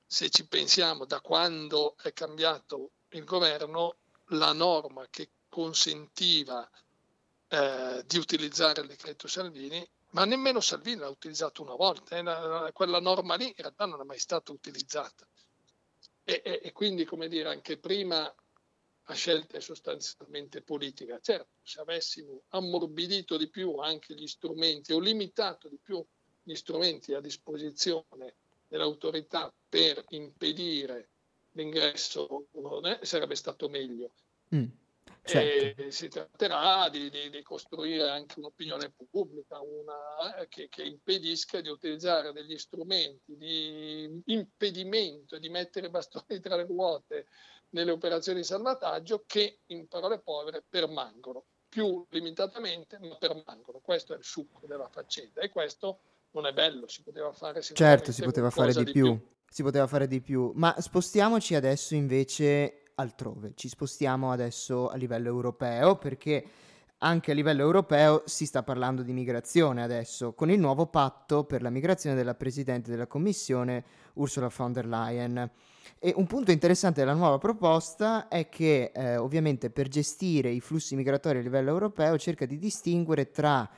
se 0.05 0.29
ci 0.29 0.47
pensiamo 0.47 1.05
da 1.05 1.19
quando 1.21 1.95
è 1.97 2.13
cambiato 2.13 2.91
il 3.09 3.23
governo, 3.23 3.97
la 4.27 4.53
norma 4.53 5.07
che 5.09 5.31
consentiva 5.53 6.67
eh, 7.47 8.03
di 8.07 8.17
utilizzare 8.17 8.81
il 8.81 8.87
decreto 8.87 9.27
Salvini, 9.27 9.87
ma 10.13 10.25
nemmeno 10.25 10.59
Salvini 10.59 10.97
l'ha 10.97 11.09
utilizzato 11.09 11.61
una 11.61 11.75
volta, 11.75 12.17
eh, 12.17 12.71
quella 12.71 12.99
norma 12.99 13.35
lì 13.35 13.45
in 13.45 13.53
realtà 13.57 13.85
non 13.85 14.01
è 14.01 14.03
mai 14.03 14.17
stata 14.17 14.51
utilizzata. 14.51 15.27
E, 16.23 16.41
e, 16.43 16.61
e 16.63 16.71
quindi, 16.71 17.05
come 17.05 17.27
dire, 17.27 17.49
anche 17.49 17.77
prima 17.77 18.33
la 19.05 19.13
scelta 19.13 19.57
è 19.57 19.61
sostanzialmente 19.61 20.63
politica. 20.63 21.19
Certo, 21.19 21.59
se 21.61 21.81
avessimo 21.81 22.41
ammorbidito 22.49 23.37
di 23.37 23.47
più 23.47 23.77
anche 23.77 24.15
gli 24.15 24.25
strumenti 24.25 24.91
o 24.91 24.97
limitato 24.97 25.67
di 25.67 25.77
più 25.79 26.03
gli 26.41 26.55
strumenti 26.55 27.13
a 27.13 27.19
disposizione 27.19 28.33
dell'autorità 28.67 29.53
per 29.69 30.03
impedire 30.09 31.09
l'ingresso, 31.51 32.47
sarebbe 33.01 33.35
stato 33.35 33.69
meglio. 33.69 34.13
Mm. 34.55 34.81
Certo. 35.25 35.89
Si 35.89 36.09
tratterà 36.09 36.89
di, 36.89 37.09
di, 37.09 37.29
di, 37.29 37.41
costruire 37.43 38.09
anche 38.09 38.39
un'opinione 38.39 38.93
pubblica 39.09 39.61
una, 39.61 40.35
eh, 40.37 40.47
che, 40.49 40.67
che, 40.67 40.83
impedisca 40.83 41.61
di 41.61 41.69
utilizzare 41.69 42.33
degli 42.33 42.57
strumenti 42.57 43.37
di 43.37 44.21
impedimento, 44.25 45.39
di 45.39 45.47
mettere 45.47 45.89
bastoni 45.89 46.39
tra 46.41 46.57
le 46.57 46.65
ruote 46.65 47.27
nelle 47.69 47.91
operazioni 47.91 48.39
di 48.39 48.45
salvataggio 48.45 49.23
che, 49.25 49.59
in 49.67 49.87
parole 49.87 50.19
povere, 50.19 50.63
permangono. 50.67 51.45
Più 51.69 52.05
limitatamente, 52.09 52.99
ma 52.99 53.15
permangono. 53.15 53.79
Questo 53.79 54.13
è 54.13 54.17
il 54.17 54.23
succo 54.23 54.67
della 54.67 54.89
faccenda 54.89 55.41
e 55.41 55.49
questo 55.49 56.01
non 56.31 56.45
è 56.45 56.53
bello, 56.53 56.87
si 56.87 57.01
poteva 57.01 57.31
fare 57.31 57.61
Certo, 57.61 58.11
si 58.11 58.21
poteva 58.21 58.49
fare 58.49 58.73
di, 58.73 58.83
di 58.83 58.91
più. 58.91 59.17
più. 59.17 59.31
Si 59.47 59.63
poteva 59.63 59.87
fare 59.87 60.07
di 60.07 60.21
più. 60.21 60.51
Ma 60.55 60.75
spostiamoci 60.79 61.55
adesso 61.55 61.95
invece 61.95 62.82
altrove. 62.95 63.53
Ci 63.55 63.67
spostiamo 63.67 64.31
adesso 64.31 64.89
a 64.89 64.95
livello 64.95 65.27
europeo 65.27 65.95
perché 65.97 66.45
anche 66.99 67.31
a 67.31 67.33
livello 67.33 67.61
europeo 67.61 68.23
si 68.25 68.45
sta 68.45 68.63
parlando 68.63 69.01
di 69.03 69.11
migrazione 69.11 69.83
adesso, 69.83 70.33
con 70.33 70.49
il 70.49 70.59
nuovo 70.59 70.87
patto 70.87 71.43
per 71.43 71.61
la 71.61 71.69
migrazione 71.69 72.15
della 72.15 72.33
Presidente 72.33 72.89
della 72.89 73.07
Commissione 73.07 73.83
Ursula 74.13 74.49
von 74.55 74.71
der 74.71 74.87
Leyen. 74.87 75.49
E 75.99 76.13
un 76.15 76.25
punto 76.27 76.51
interessante 76.51 77.01
della 77.01 77.13
nuova 77.13 77.37
proposta 77.37 78.29
è 78.29 78.47
che 78.47 78.91
eh, 78.93 79.17
ovviamente 79.17 79.69
per 79.69 79.89
gestire 79.89 80.49
i 80.49 80.61
flussi 80.61 80.95
migratori 80.95 81.39
a 81.39 81.41
livello 81.41 81.71
europeo 81.71 82.17
cerca 82.17 82.45
di 82.45 82.57
distinguere 82.57 83.31
tra 83.31 83.69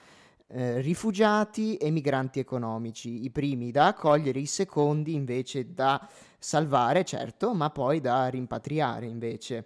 eh, 0.47 0.79
rifugiati 0.81 1.77
e 1.77 1.89
migranti 1.89 2.39
economici, 2.39 3.23
i 3.23 3.31
primi 3.31 3.71
da 3.71 3.87
accogliere, 3.87 4.39
i 4.39 4.45
secondi 4.45 5.15
invece 5.15 5.73
da 5.73 6.07
salvare, 6.45 7.03
certo, 7.03 7.55
ma 7.55 7.71
poi 7.71 7.99
da 7.99 8.27
rimpatriare 8.27 9.07
invece. 9.07 9.65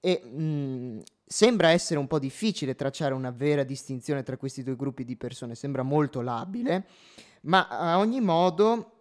E 0.00 0.22
mh, 0.24 0.42
mm, 0.42 0.98
sembra 1.26 1.68
essere 1.68 2.00
un 2.00 2.06
po' 2.06 2.18
difficile 2.18 2.74
tracciare 2.74 3.12
una 3.12 3.30
vera 3.30 3.62
distinzione 3.62 4.22
tra 4.22 4.38
questi 4.38 4.62
due 4.62 4.74
gruppi 4.74 5.04
di 5.04 5.16
persone, 5.16 5.54
sembra 5.54 5.82
molto 5.82 6.22
labile, 6.22 6.86
ma 7.42 7.68
a 7.68 7.98
ogni 7.98 8.20
modo 8.22 8.92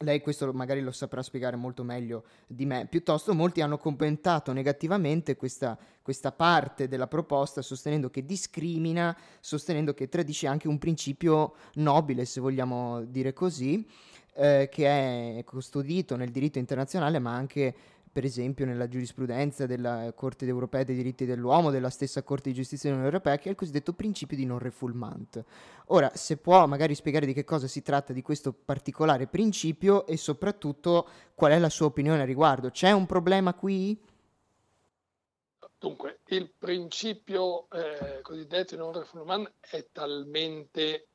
lei 0.00 0.20
questo 0.20 0.52
magari 0.52 0.82
lo 0.82 0.92
saprà 0.92 1.22
spiegare 1.22 1.56
molto 1.56 1.82
meglio 1.82 2.24
di 2.46 2.64
me. 2.64 2.86
Piuttosto 2.88 3.34
molti 3.34 3.60
hanno 3.60 3.78
commentato 3.78 4.52
negativamente 4.52 5.36
questa, 5.36 5.76
questa, 6.02 6.30
parte 6.30 6.86
della 6.86 7.08
proposta 7.08 7.60
sostenendo 7.62 8.08
che 8.08 8.24
discrimina, 8.24 9.16
sostenendo 9.40 9.94
che 9.94 10.08
tradisce 10.08 10.46
anche 10.46 10.68
un 10.68 10.78
principio 10.78 11.54
nobile, 11.74 12.24
se 12.24 12.40
vogliamo 12.40 13.02
dire 13.04 13.32
così, 13.32 13.88
eh, 14.36 14.68
che 14.70 15.38
è 15.38 15.44
custodito 15.44 16.16
nel 16.16 16.30
diritto 16.30 16.58
internazionale 16.58 17.18
ma 17.18 17.34
anche 17.34 17.74
per 18.16 18.24
esempio 18.24 18.64
nella 18.64 18.88
giurisprudenza 18.88 19.66
della 19.66 20.10
Corte 20.14 20.46
europea 20.46 20.84
dei 20.84 20.96
diritti 20.96 21.26
dell'uomo, 21.26 21.70
della 21.70 21.90
stessa 21.90 22.22
Corte 22.22 22.48
di 22.48 22.54
giustizia 22.54 22.88
dell'Unione 22.88 23.12
Europea, 23.14 23.36
che 23.36 23.48
è 23.48 23.50
il 23.50 23.58
cosiddetto 23.58 23.92
principio 23.92 24.38
di 24.38 24.46
non 24.46 24.58
refoulement. 24.58 25.44
Ora, 25.88 26.10
se 26.14 26.38
può 26.38 26.66
magari 26.66 26.94
spiegare 26.94 27.26
di 27.26 27.34
che 27.34 27.44
cosa 27.44 27.66
si 27.66 27.82
tratta 27.82 28.14
di 28.14 28.22
questo 28.22 28.54
particolare 28.54 29.26
principio 29.26 30.06
e 30.06 30.16
soprattutto 30.16 31.06
qual 31.34 31.52
è 31.52 31.58
la 31.58 31.68
sua 31.68 31.84
opinione 31.84 32.22
a 32.22 32.24
riguardo. 32.24 32.70
C'è 32.70 32.90
un 32.90 33.04
problema 33.04 33.52
qui? 33.52 34.00
Dunque, 35.78 36.20
il 36.28 36.50
principio 36.56 37.68
eh, 37.68 38.22
cosiddetto 38.22 38.76
di 38.76 38.80
non 38.80 38.94
refoulement 38.94 39.52
è 39.60 39.88
talmente 39.92 41.08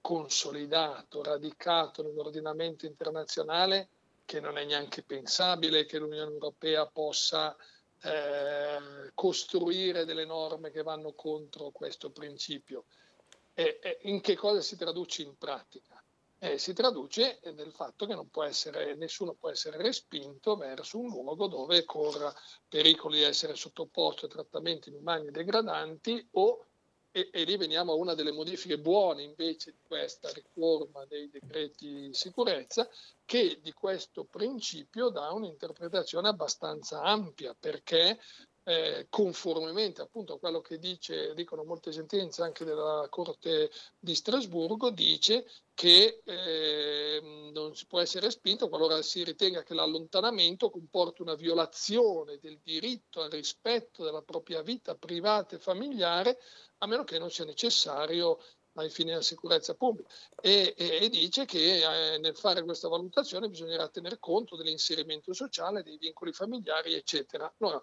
consolidato, 0.00 1.22
radicato 1.22 2.02
nell'ordinamento 2.02 2.86
internazionale 2.86 3.88
che 4.24 4.40
non 4.40 4.56
è 4.56 4.64
neanche 4.64 5.02
pensabile 5.02 5.84
che 5.84 5.98
l'Unione 5.98 6.32
Europea 6.32 6.86
possa 6.86 7.56
eh, 8.02 9.10
costruire 9.14 10.04
delle 10.04 10.24
norme 10.24 10.70
che 10.70 10.82
vanno 10.82 11.12
contro 11.12 11.70
questo 11.70 12.10
principio. 12.10 12.84
E, 13.54 13.78
e 13.82 13.98
in 14.02 14.20
che 14.20 14.34
cosa 14.34 14.60
si 14.60 14.76
traduce 14.76 15.22
in 15.22 15.36
pratica? 15.36 16.02
Eh, 16.38 16.58
si 16.58 16.72
traduce 16.72 17.38
nel 17.54 17.72
fatto 17.72 18.04
che 18.04 18.18
può 18.28 18.42
essere, 18.42 18.96
nessuno 18.96 19.34
può 19.34 19.50
essere 19.50 19.76
respinto 19.76 20.56
verso 20.56 20.98
un 20.98 21.10
luogo 21.10 21.46
dove 21.46 21.84
corra 21.84 22.34
pericolo 22.68 23.14
di 23.14 23.22
essere 23.22 23.54
sottoposto 23.54 24.26
a 24.26 24.28
trattamenti 24.28 24.88
inumani 24.88 25.28
e 25.28 25.30
degradanti 25.30 26.26
o 26.32 26.66
e, 27.12 27.28
e 27.30 27.44
lì 27.44 27.56
veniamo 27.56 27.92
a 27.92 27.96
una 27.96 28.14
delle 28.14 28.32
modifiche 28.32 28.78
buone 28.78 29.22
invece 29.22 29.72
di 29.72 29.80
questa 29.86 30.32
riforma 30.32 31.04
dei 31.04 31.28
decreti 31.28 32.08
di 32.08 32.14
sicurezza, 32.14 32.88
che 33.24 33.60
di 33.62 33.72
questo 33.72 34.24
principio 34.24 35.10
dà 35.10 35.30
un'interpretazione 35.30 36.28
abbastanza 36.28 37.02
ampia, 37.02 37.54
perché 37.58 38.18
eh, 38.64 39.06
conformemente 39.10 40.02
appunto 40.02 40.34
a 40.34 40.38
quello 40.38 40.60
che 40.60 40.78
dice, 40.78 41.34
dicono 41.34 41.64
molte 41.64 41.92
sentenze 41.92 42.42
anche 42.42 42.64
della 42.64 43.06
Corte 43.10 43.70
di 43.98 44.14
Strasburgo, 44.14 44.90
dice 44.90 45.46
che 45.74 46.22
eh, 46.24 47.50
non 47.52 47.74
si 47.74 47.86
può 47.86 48.00
essere 48.00 48.30
spinto 48.30 48.68
qualora 48.68 49.02
si 49.02 49.24
ritenga 49.24 49.62
che 49.62 49.74
l'allontanamento 49.74 50.70
comporti 50.70 51.22
una 51.22 51.34
violazione 51.34 52.38
del 52.38 52.60
diritto 52.62 53.22
al 53.22 53.30
rispetto 53.30 54.04
della 54.04 54.22
propria 54.22 54.62
vita 54.62 54.94
privata 54.94 55.56
e 55.56 55.58
familiare 55.58 56.38
a 56.78 56.86
meno 56.86 57.04
che 57.04 57.18
non 57.18 57.30
sia 57.30 57.44
necessario 57.44 58.38
ai 58.74 58.90
fini 58.90 59.10
della 59.10 59.22
sicurezza 59.22 59.74
pubblica 59.74 60.08
e, 60.40 60.74
e, 60.76 60.98
e 61.02 61.08
dice 61.08 61.44
che 61.44 62.14
eh, 62.14 62.18
nel 62.18 62.36
fare 62.36 62.62
questa 62.62 62.88
valutazione 62.88 63.48
bisognerà 63.48 63.88
tener 63.88 64.18
conto 64.18 64.56
dell'inserimento 64.56 65.32
sociale, 65.34 65.82
dei 65.82 65.98
vincoli 65.98 66.32
familiari, 66.32 66.94
eccetera. 66.94 67.52
Allora, 67.58 67.80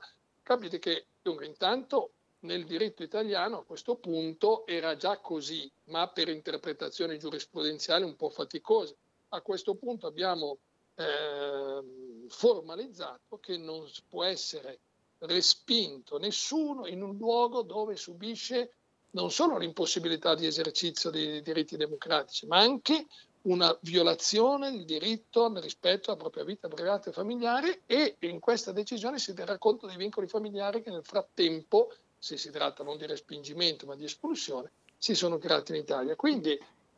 capite 0.50 0.80
che 0.80 1.06
dunque, 1.22 1.46
intanto 1.46 2.14
nel 2.40 2.66
diritto 2.66 3.04
italiano 3.04 3.60
a 3.60 3.64
questo 3.64 3.98
punto 3.98 4.66
era 4.66 4.96
già 4.96 5.20
così, 5.20 5.72
ma 5.86 6.08
per 6.08 6.28
interpretazioni 6.28 7.20
giurisprudenziali 7.20 8.04
un 8.04 8.16
po' 8.16 8.32
faticose. 8.32 8.98
A 9.30 9.42
questo 9.42 9.76
punto 9.76 10.08
abbiamo 10.08 10.58
eh, 10.96 12.26
formalizzato 12.30 13.38
che 13.38 13.58
non 13.58 13.88
può 14.08 14.24
essere 14.24 14.80
respinto 15.20 16.18
nessuno 16.18 16.88
in 16.88 17.04
un 17.04 17.16
luogo 17.16 17.62
dove 17.62 17.96
subisce 17.96 18.74
non 19.12 19.30
solo 19.30 19.56
l'impossibilità 19.60 20.34
di 20.34 20.48
esercizio 20.48 21.12
dei 21.12 21.44
diritti 21.44 21.78
democratici, 21.78 22.48
ma 22.48 22.58
anche 22.58 23.06
una 23.50 23.76
violazione 23.82 24.72
del 24.72 24.86
diritto 24.86 25.46
al 25.46 25.56
rispetto 25.56 26.12
alla 26.12 26.20
propria 26.20 26.44
vita 26.44 26.68
privata 26.68 27.10
e 27.10 27.14
familiare 27.14 27.82
e 27.88 28.18
in 28.20 28.40
questa 28.40 28.72
decisione 28.72 29.18
si 29.18 29.34
terrà 29.34 29.58
conto 29.58 29.88
dei 29.88 29.98
vincoli 29.98 30.28
familiari 30.28 30.82
che 30.82 30.92
nel 30.92 31.04
frattempo, 31.04 31.92
se 32.18 32.38
si 32.38 32.52
tratta 32.52 32.84
non 32.84 32.98
di 32.98 33.08
respingimento 33.08 33.86
ma 33.86 33.96
di 33.96 34.04
espulsione, 34.04 34.72
si 34.98 35.16
sono 35.16 35.38
creati 35.38 35.72
in 35.72 35.80
Italia. 35.80 36.16
Quindi 36.16 36.58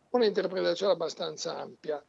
un'interpretazione 0.09 0.91
abbastanza 0.91 1.57
ampia. 1.57 2.03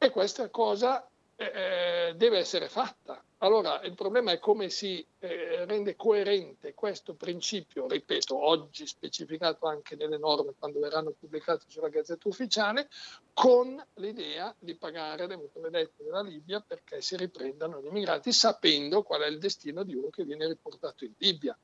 E 0.00 0.10
questa 0.10 0.48
cosa 0.48 1.08
eh, 1.36 2.14
deve 2.16 2.38
essere 2.38 2.68
fatta. 2.68 3.22
Allora, 3.40 3.80
il 3.82 3.94
problema 3.94 4.32
è 4.32 4.40
come 4.40 4.68
si 4.68 5.04
eh, 5.20 5.64
rende 5.64 5.94
coerente 5.94 6.74
questo 6.74 7.14
principio, 7.14 7.86
ripeto, 7.86 8.36
oggi 8.36 8.84
specificato 8.84 9.66
anche 9.66 9.94
nelle 9.94 10.18
norme 10.18 10.54
quando 10.58 10.80
verranno 10.80 11.14
pubblicate 11.16 11.64
sulla 11.68 11.88
Gazzetta 11.88 12.26
Ufficiale, 12.26 12.88
con 13.32 13.80
l'idea 13.94 14.52
di 14.58 14.74
pagare 14.74 15.28
le 15.28 15.36
motovedette 15.36 16.02
della 16.02 16.20
Libia 16.20 16.60
perché 16.60 17.00
si 17.00 17.16
riprendano 17.16 17.80
gli 17.80 17.86
immigrati 17.86 18.32
sapendo 18.32 19.04
qual 19.04 19.22
è 19.22 19.28
il 19.28 19.38
destino 19.38 19.84
di 19.84 19.94
uno 19.94 20.08
che 20.08 20.24
viene 20.24 20.48
riportato 20.48 21.04
in 21.04 21.12
Libia. 21.18 21.56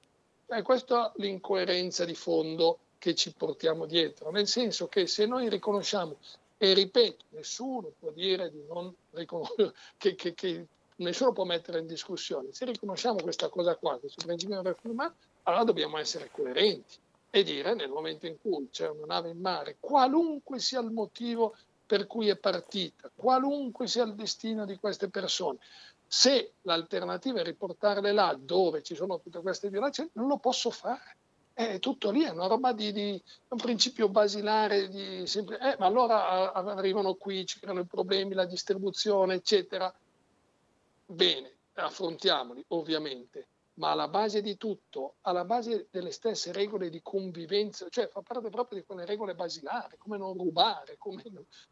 Questa 0.62 1.10
è 1.10 1.12
l'incoerenza 1.16 2.04
di 2.04 2.14
fondo 2.14 2.78
che 2.98 3.16
ci 3.16 3.32
portiamo 3.32 3.86
dietro, 3.86 4.30
nel 4.30 4.46
senso 4.46 4.86
che 4.86 5.08
se 5.08 5.26
noi 5.26 5.48
riconosciamo 5.48 6.18
e 6.56 6.72
ripeto, 6.72 7.24
nessuno 7.30 7.92
può 7.98 8.10
dire 8.12 8.50
di 8.50 8.62
non 8.68 8.94
riconoscere, 9.10 9.74
che, 9.98 10.14
che, 10.14 10.34
che, 10.34 10.66
nessuno 10.96 11.32
può 11.32 11.44
mettere 11.44 11.78
in 11.78 11.86
discussione. 11.86 12.52
Se 12.52 12.64
riconosciamo 12.64 13.20
questa 13.22 13.48
cosa 13.48 13.76
qua, 13.76 13.98
questo 13.98 14.24
principio 14.24 14.56
del 14.56 14.72
reformato, 14.72 15.14
allora 15.44 15.64
dobbiamo 15.64 15.98
essere 15.98 16.30
coerenti 16.30 16.96
e 17.30 17.42
dire 17.42 17.74
nel 17.74 17.88
momento 17.88 18.26
in 18.26 18.36
cui 18.40 18.68
c'è 18.70 18.88
una 18.88 19.06
nave 19.06 19.30
in 19.30 19.40
mare, 19.40 19.76
qualunque 19.80 20.58
sia 20.60 20.80
il 20.80 20.90
motivo 20.90 21.56
per 21.86 22.06
cui 22.06 22.28
è 22.28 22.36
partita, 22.36 23.10
qualunque 23.14 23.86
sia 23.88 24.04
il 24.04 24.14
destino 24.14 24.64
di 24.64 24.76
queste 24.76 25.08
persone, 25.08 25.58
se 26.06 26.52
l'alternativa 26.62 27.40
è 27.40 27.44
riportarle 27.44 28.12
là 28.12 28.36
dove 28.38 28.82
ci 28.82 28.94
sono 28.94 29.20
tutte 29.20 29.40
queste 29.40 29.68
violazioni, 29.68 30.10
non 30.14 30.28
lo 30.28 30.38
posso 30.38 30.70
fare 30.70 31.16
è 31.54 31.78
tutto 31.78 32.10
lì, 32.10 32.24
è 32.24 32.30
una 32.30 32.48
roba 32.48 32.72
di, 32.72 32.92
di 32.92 33.22
un 33.48 33.58
principio 33.58 34.08
basilare 34.08 34.88
di 34.88 35.24
sempre, 35.26 35.58
eh, 35.60 35.76
ma 35.78 35.86
allora 35.86 36.52
arrivano 36.52 37.14
qui, 37.14 37.46
ci 37.46 37.60
creano 37.60 37.80
i 37.80 37.86
problemi, 37.86 38.34
la 38.34 38.44
distribuzione, 38.44 39.34
eccetera. 39.34 39.92
Bene, 41.06 41.52
affrontiamoli, 41.74 42.64
ovviamente, 42.68 43.48
ma 43.74 43.90
alla 43.90 44.08
base 44.08 44.40
di 44.40 44.56
tutto, 44.56 45.16
alla 45.22 45.44
base 45.44 45.88
delle 45.90 46.12
stesse 46.12 46.52
regole 46.52 46.90
di 46.90 47.00
convivenza, 47.02 47.88
cioè 47.88 48.08
fa 48.08 48.22
parte 48.22 48.48
proprio 48.48 48.78
di 48.78 48.84
quelle 48.86 49.04
regole 49.04 49.34
basilari, 49.34 49.96
come 49.98 50.16
non 50.16 50.34
rubare, 50.34 50.96
come, 50.98 51.24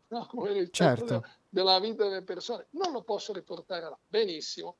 no, 0.09 0.27
come 0.27 0.51
il 0.51 0.71
certo. 0.71 1.05
della, 1.05 1.29
della 1.49 1.81
vita 1.81 2.09
delle 2.09 2.23
persone, 2.23 2.67
non 2.71 2.93
lo 2.93 3.03
posso 3.03 3.33
riportare 3.33 3.83
là. 3.83 3.99
Benissimo, 4.09 4.77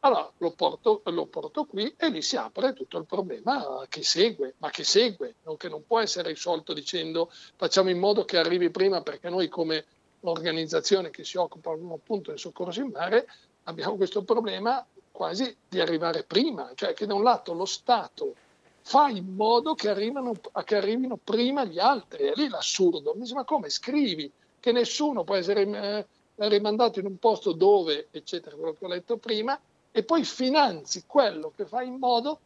allora 0.00 0.32
lo 0.38 0.52
porto, 0.52 1.02
lo 1.04 1.26
porto, 1.26 1.66
qui 1.66 1.94
e 1.96 2.08
lì 2.08 2.22
si 2.22 2.36
apre 2.36 2.72
tutto 2.72 2.96
il 2.98 3.04
problema 3.04 3.84
che 3.88 4.02
segue, 4.02 4.54
ma 4.58 4.70
che 4.70 4.84
segue, 4.84 5.36
non, 5.42 5.56
che 5.56 5.68
non 5.68 5.84
può 5.84 6.00
essere 6.00 6.28
risolto 6.28 6.72
dicendo 6.72 7.30
facciamo 7.56 7.90
in 7.90 7.98
modo 7.98 8.24
che 8.24 8.38
arrivi 8.38 8.70
prima 8.70 9.02
perché 9.02 9.28
noi 9.28 9.48
come 9.48 9.84
organizzazione 10.20 11.10
che 11.10 11.24
si 11.24 11.36
occupa 11.36 11.72
appunto 11.72 12.30
del 12.30 12.38
soccorso 12.38 12.80
in 12.80 12.90
mare 12.92 13.26
abbiamo 13.64 13.96
questo 13.96 14.22
problema 14.22 14.84
quasi 15.10 15.54
di 15.68 15.80
arrivare 15.80 16.22
prima, 16.24 16.72
cioè 16.74 16.94
che 16.94 17.06
da 17.06 17.14
un 17.14 17.22
lato 17.22 17.52
lo 17.52 17.66
Stato 17.66 18.34
fa 18.82 19.08
in 19.08 19.34
modo 19.34 19.74
che, 19.74 19.90
arrivino, 19.90 20.32
che 20.64 20.76
arrivino 20.76 21.18
prima 21.22 21.64
gli 21.64 21.78
altri, 21.78 22.24
è 22.24 22.32
lì 22.34 22.48
l'assurdo, 22.48 23.12
mi 23.14 23.20
dice 23.20 23.34
ma 23.34 23.44
come 23.44 23.68
scrivi 23.68 24.30
che 24.58 24.72
nessuno 24.72 25.24
può 25.24 25.34
essere 25.34 25.62
eh, 25.62 26.06
rimandato 26.48 27.00
in 27.00 27.06
un 27.06 27.18
posto 27.18 27.52
dove, 27.52 28.08
eccetera, 28.10 28.56
quello 28.56 28.72
che 28.72 28.84
ho 28.84 28.88
letto 28.88 29.16
prima, 29.16 29.58
e 29.92 30.02
poi 30.04 30.24
finanzi 30.24 31.04
quello 31.06 31.52
che 31.54 31.66
fa 31.66 31.82
in 31.82 31.96
modo 31.96 32.38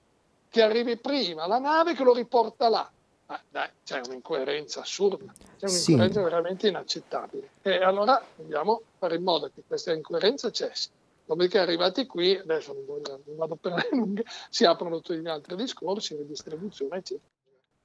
che 0.48 0.62
arrivi 0.62 0.96
prima 0.96 1.46
la 1.46 1.58
nave 1.58 1.94
che 1.94 2.04
lo 2.04 2.14
riporta 2.14 2.68
là. 2.68 2.90
Ah, 3.26 3.40
dai, 3.48 3.68
c'è 3.84 4.00
un'incoerenza 4.06 4.80
assurda, 4.80 5.32
c'è 5.58 5.66
un'incoerenza 5.66 6.20
sì. 6.20 6.24
veramente 6.24 6.68
inaccettabile. 6.68 7.48
E 7.62 7.82
allora 7.82 8.22
dobbiamo 8.34 8.82
fare 8.98 9.16
in 9.16 9.22
modo 9.22 9.50
che 9.54 9.62
questa 9.66 9.92
incoerenza 9.92 10.50
cessi. 10.50 10.88
Dopodiché 11.26 11.58
arrivati 11.58 12.06
qui, 12.06 12.36
adesso 12.36 12.72
non, 12.74 12.84
voglio, 12.84 13.22
non 13.24 13.36
vado 13.36 13.56
per 13.56 13.72
le 13.74 13.88
lunghe, 13.92 14.24
si 14.50 14.64
aprono 14.64 15.00
tutti 15.00 15.18
gli 15.18 15.28
altri 15.28 15.56
discorsi, 15.56 16.16
redistribuzione, 16.16 16.98
eccetera. 16.98 17.28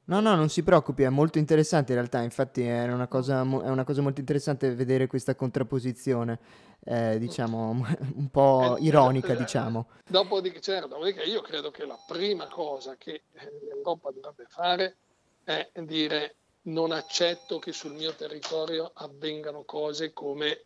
No, 0.09 0.19
no, 0.21 0.33
non 0.33 0.49
si 0.49 0.63
preoccupi, 0.63 1.03
è 1.03 1.09
molto 1.09 1.37
interessante 1.37 1.91
in 1.91 1.99
realtà, 1.99 2.21
infatti 2.21 2.63
è 2.63 2.91
una 2.91 3.07
cosa, 3.07 3.41
è 3.41 3.69
una 3.69 3.83
cosa 3.83 4.01
molto 4.01 4.19
interessante 4.19 4.73
vedere 4.73 5.05
questa 5.05 5.35
contrapposizione, 5.35 6.39
eh, 6.83 7.19
diciamo, 7.19 7.85
un 8.15 8.29
po' 8.29 8.75
eh, 8.75 8.81
ironica, 8.81 9.33
eh, 9.33 9.37
diciamo. 9.37 9.89
Dopodiché, 10.09 10.61
certo, 10.61 10.97
io 11.05 11.41
credo 11.41 11.69
che 11.69 11.85
la 11.85 11.97
prima 12.07 12.47
cosa 12.47 12.95
che 12.97 13.21
l'Europa 13.61 14.09
dovrebbe 14.09 14.45
fare 14.49 14.95
è 15.43 15.69
dire 15.83 16.35
non 16.63 16.91
accetto 16.91 17.59
che 17.59 17.71
sul 17.71 17.93
mio 17.93 18.13
territorio 18.15 18.89
avvengano 18.95 19.63
cose 19.63 20.11
come 20.11 20.63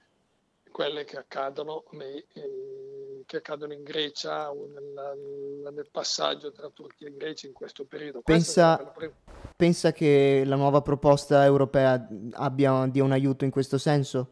quelle 0.74 1.06
che 1.06 1.18
accadono 1.18 1.84
nei, 1.92 2.26
che 3.26 3.38
accadono 3.38 3.72
in 3.74 3.84
Grecia 3.84 4.52
o 4.52 4.68
nel, 4.68 5.72
nel, 5.72 5.88
passaggio 5.90 6.52
tra 6.52 6.70
Turchia 6.70 7.08
e 7.08 7.16
Grecia 7.16 7.48
in 7.48 7.54
questo 7.54 7.86
periodo. 7.86 8.22
Pensa, 8.22 8.92
pensa 9.56 9.94
che 9.94 10.44
la 10.46 10.56
nuova 10.56 10.82
proposta 10.82 11.46
europea 11.46 12.06
abbia 12.32 12.88
dia 12.88 13.04
un 13.04 13.12
aiuto 13.12 13.46
in 13.46 13.52
questo 13.52 13.78
senso? 13.78 14.32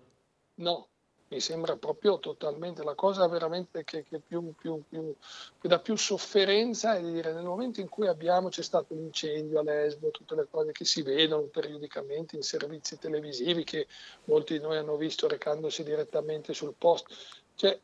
No, 0.56 0.90
mi 1.32 1.39
sembra 1.39 1.78
proprio 1.78 2.20
totalmente 2.20 2.84
la 2.84 2.94
cosa 2.94 3.26
veramente 3.28 3.86
che, 3.86 4.04
che, 4.04 4.20
più, 4.20 4.54
più, 4.54 4.84
più, 4.88 5.15
che 5.62 5.67
dà 5.70 5.80
più 5.80 5.96
sofferenza 5.96 6.98
è 6.98 7.02
dire 7.02 7.32
nel 7.32 7.46
momento 7.46 7.80
in 7.80 7.88
cui 7.88 8.08
abbiamo, 8.08 8.50
c'è 8.50 8.62
stato 8.62 8.94
un 8.94 9.00
incendio 9.00 9.60
a 9.60 9.63
Lesbo, 9.63 10.12
tutte 10.12 10.36
le 10.36 10.46
cose 10.52 10.74
che 10.74 10.84
si 10.84 11.02
vedono 11.02 11.44
periodicamente 11.44 12.36
in 12.36 12.41
servizi 12.41 13.00
televisivi 13.00 13.63
che 13.63 13.88
molti 14.26 14.58
di 14.58 14.60
noi 14.60 14.76
hanno 14.76 14.98
visto 14.98 15.30
recandosi 15.30 15.84
direttamente 15.84 16.54
sul 16.54 16.74
posto, 16.78 17.15
cioè 17.56 17.80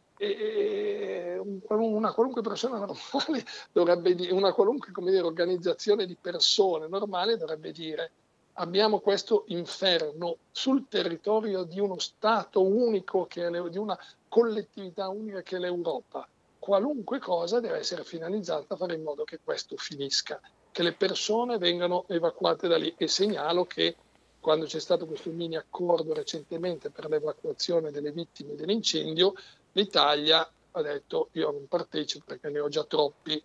una 1.70 2.12
qualunque 2.12 2.42
persona 2.42 2.80
normale 2.80 3.46
dovrebbe 3.72 4.14
dire, 4.14 4.34
una 4.34 4.52
qualunque 4.52 4.92
dire, 5.06 5.22
organizzazione 5.22 6.06
di 6.06 6.18
persone 6.20 6.88
normale 6.88 7.38
dovrebbe 7.38 7.72
dire 7.72 8.12
abbiamo 8.60 9.00
questo 9.00 9.44
inferno 9.48 10.38
sul 10.52 10.88
territorio 10.88 11.64
di 11.64 11.80
uno 11.80 12.00
Stato 12.00 12.64
unico, 12.64 13.26
che 13.26 13.46
è, 13.46 13.70
di 13.70 13.78
una 13.78 13.98
collettività 14.28 15.10
unica 15.10 15.42
che 15.42 15.58
è 15.58 15.60
l'Europa. 15.60 16.28
Qualunque 16.60 17.20
cosa 17.20 17.60
deve 17.60 17.78
essere 17.78 18.04
finalizzata 18.04 18.74
a 18.74 18.78
fare 18.78 18.96
in 18.96 19.04
modo 19.04 19.24
che 19.24 19.40
questo 19.44 19.78
finisca, 19.78 20.40
che 20.72 20.84
le 20.84 20.94
persone 20.94 21.58
vengano 21.58 22.06
evacuate 22.08 22.68
da 22.68 22.78
lì. 22.78 22.94
E 22.98 23.08
segnalo 23.08 23.66
che 23.66 23.96
quando 24.40 24.66
c'è 24.66 24.80
stato 24.80 25.06
questo 25.06 25.30
mini 25.32 25.56
accordo 25.56 26.14
recentemente 26.14 26.90
per 26.90 27.10
l'evacuazione 27.10 27.92
delle 27.92 28.12
vittime 28.12 28.56
dell'incendio, 28.56 29.34
l'Italia 29.74 30.50
ha 30.72 30.82
detto 30.82 31.30
io 31.34 31.52
non 31.52 31.68
partecipo 31.68 32.26
perché 32.26 32.50
ne 32.50 32.60
ho 32.60 32.70
già 32.70 32.84
troppi, 32.84 33.42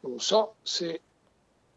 non 0.00 0.20
so 0.20 0.56
se 0.62 1.00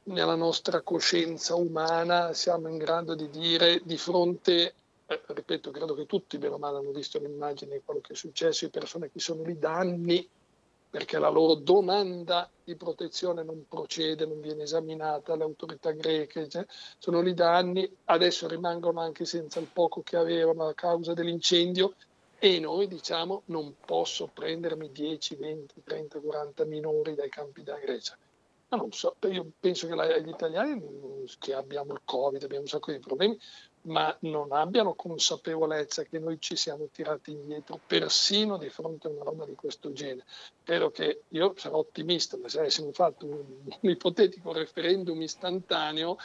nella 0.07 0.35
nostra 0.35 0.81
coscienza 0.81 1.55
umana 1.55 2.33
siamo 2.33 2.67
in 2.67 2.77
grado 2.77 3.15
di 3.15 3.29
dire 3.29 3.81
di 3.83 3.97
fronte, 3.97 4.73
eh, 5.05 5.21
ripeto, 5.25 5.71
credo 5.71 5.93
che 5.95 6.05
tutti 6.05 6.37
bene 6.37 6.55
o 6.55 6.57
male 6.57 6.77
hanno 6.77 6.91
visto 6.91 7.19
l'immagine 7.19 7.75
di 7.75 7.81
quello 7.83 8.01
che 8.01 8.13
è 8.13 8.15
successo, 8.15 8.65
le 8.65 8.71
persone 8.71 9.11
che 9.11 9.19
sono 9.19 9.43
lì 9.43 9.57
da 9.57 9.75
anni 9.75 10.27
perché 10.89 11.19
la 11.19 11.29
loro 11.29 11.55
domanda 11.55 12.49
di 12.63 12.75
protezione 12.75 13.43
non 13.43 13.65
procede, 13.67 14.25
non 14.25 14.39
viene 14.39 14.63
esaminata, 14.63 15.35
le 15.35 15.43
autorità 15.43 15.91
greche 15.91 16.47
cioè, 16.47 16.65
sono 16.97 17.19
lì 17.19 17.33
da 17.33 17.55
anni, 17.55 17.89
adesso 18.05 18.47
rimangono 18.47 19.01
anche 19.01 19.25
senza 19.25 19.59
il 19.59 19.67
poco 19.71 20.01
che 20.01 20.15
avevano 20.15 20.67
a 20.67 20.73
causa 20.73 21.13
dell'incendio 21.13 21.93
e 22.39 22.59
noi 22.59 22.87
diciamo 22.87 23.43
non 23.45 23.75
posso 23.83 24.29
prendermi 24.33 24.91
10, 24.91 25.35
20, 25.35 25.83
30, 25.83 26.19
40 26.19 26.65
minori 26.65 27.15
dai 27.15 27.29
campi 27.29 27.63
della 27.63 27.79
Grecia. 27.79 28.17
Ma 28.69 28.77
non 28.77 28.91
so, 28.91 29.15
io 29.29 29.51
penso 29.59 29.87
che 29.87 29.95
la, 29.95 30.17
gli 30.17 30.27
italiani 30.27 30.83
che 31.39 31.53
abbiamo 31.53 31.93
il 31.93 32.01
Covid, 32.03 32.43
abbiamo 32.43 32.63
un 32.63 32.69
sacco 32.69 32.91
di 32.91 32.99
problemi, 32.99 33.39
ma 33.83 34.15
non 34.21 34.51
abbiano 34.51 34.93
consapevolezza 34.93 36.03
che 36.03 36.19
noi 36.19 36.37
ci 36.39 36.57
siamo 36.57 36.89
tirati 36.91 37.31
indietro 37.31 37.79
persino 37.85 38.57
di 38.57 38.69
fronte 38.69 39.07
a 39.07 39.11
una 39.11 39.23
roba 39.23 39.45
di 39.45 39.55
questo 39.55 39.93
genere. 39.93 40.25
Spero 40.27 40.91
che 40.91 41.23
io 41.29 41.53
sarò 41.55 41.77
ottimista, 41.77 42.37
ma 42.37 42.49
se 42.49 42.59
avessimo 42.59 42.91
fatto 42.91 43.25
un, 43.25 43.43
un 43.79 43.89
ipotetico 43.89 44.51
referendum 44.51 45.21
istantaneo 45.21 46.17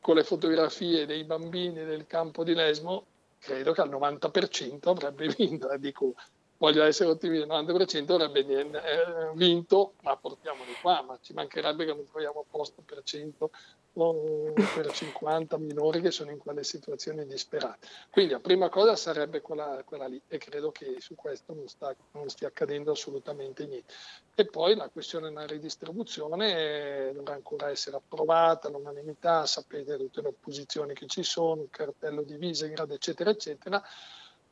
con 0.00 0.16
le 0.16 0.24
fotografie 0.24 1.04
dei 1.04 1.24
bambini 1.24 1.84
del 1.84 2.06
campo 2.06 2.44
di 2.44 2.54
Lesmo, 2.54 3.04
credo 3.38 3.72
che 3.72 3.82
al 3.82 3.90
90% 3.90 4.88
avrebbe 4.88 5.28
vinto. 5.36 5.70
Eh, 5.70 5.78
dico, 5.78 6.14
voglio 6.58 6.84
essere 6.84 7.10
ottimista, 7.10 7.44
il 7.44 7.64
90% 7.66 8.12
avrebbe 8.12 8.40
eh, 8.40 9.30
vinto, 9.34 9.94
ma 10.02 10.16
portiamoli 10.16 10.72
qua, 10.80 11.02
ma 11.02 11.18
ci 11.20 11.32
mancherebbe 11.32 11.84
che 11.84 11.94
non 11.94 12.04
troviamo 12.06 12.44
posto 12.48 12.82
per 12.84 13.02
100 13.02 13.50
o 13.96 14.52
per 14.74 14.90
50 14.90 15.56
minori 15.58 16.00
che 16.00 16.10
sono 16.10 16.30
in 16.30 16.38
quelle 16.38 16.64
situazioni 16.64 17.24
disperate. 17.26 17.86
Quindi 18.10 18.32
la 18.32 18.40
prima 18.40 18.68
cosa 18.68 18.96
sarebbe 18.96 19.40
quella, 19.40 19.82
quella 19.84 20.06
lì 20.06 20.20
e 20.26 20.38
credo 20.38 20.72
che 20.72 20.96
su 20.98 21.14
questo 21.14 21.54
non, 21.54 21.68
sta, 21.68 21.94
non, 22.12 22.28
stia 22.28 22.48
accadendo 22.48 22.90
assolutamente 22.90 23.66
niente. 23.66 23.92
E 24.34 24.46
poi 24.46 24.74
la 24.74 24.88
questione 24.88 25.28
della 25.28 25.46
ridistribuzione 25.46 27.12
dovrà 27.14 27.34
ancora 27.34 27.70
essere 27.70 27.96
approvata 27.96 28.66
all'unanimità, 28.66 29.46
sapete 29.46 29.96
tutte 29.96 30.22
le 30.22 30.28
opposizioni 30.28 30.92
che 30.92 31.06
ci 31.06 31.22
sono, 31.22 31.62
il 31.62 31.70
cartello 31.70 32.22
di 32.22 32.36
Visegrad, 32.36 32.90
eccetera, 32.90 33.30
eccetera 33.30 33.82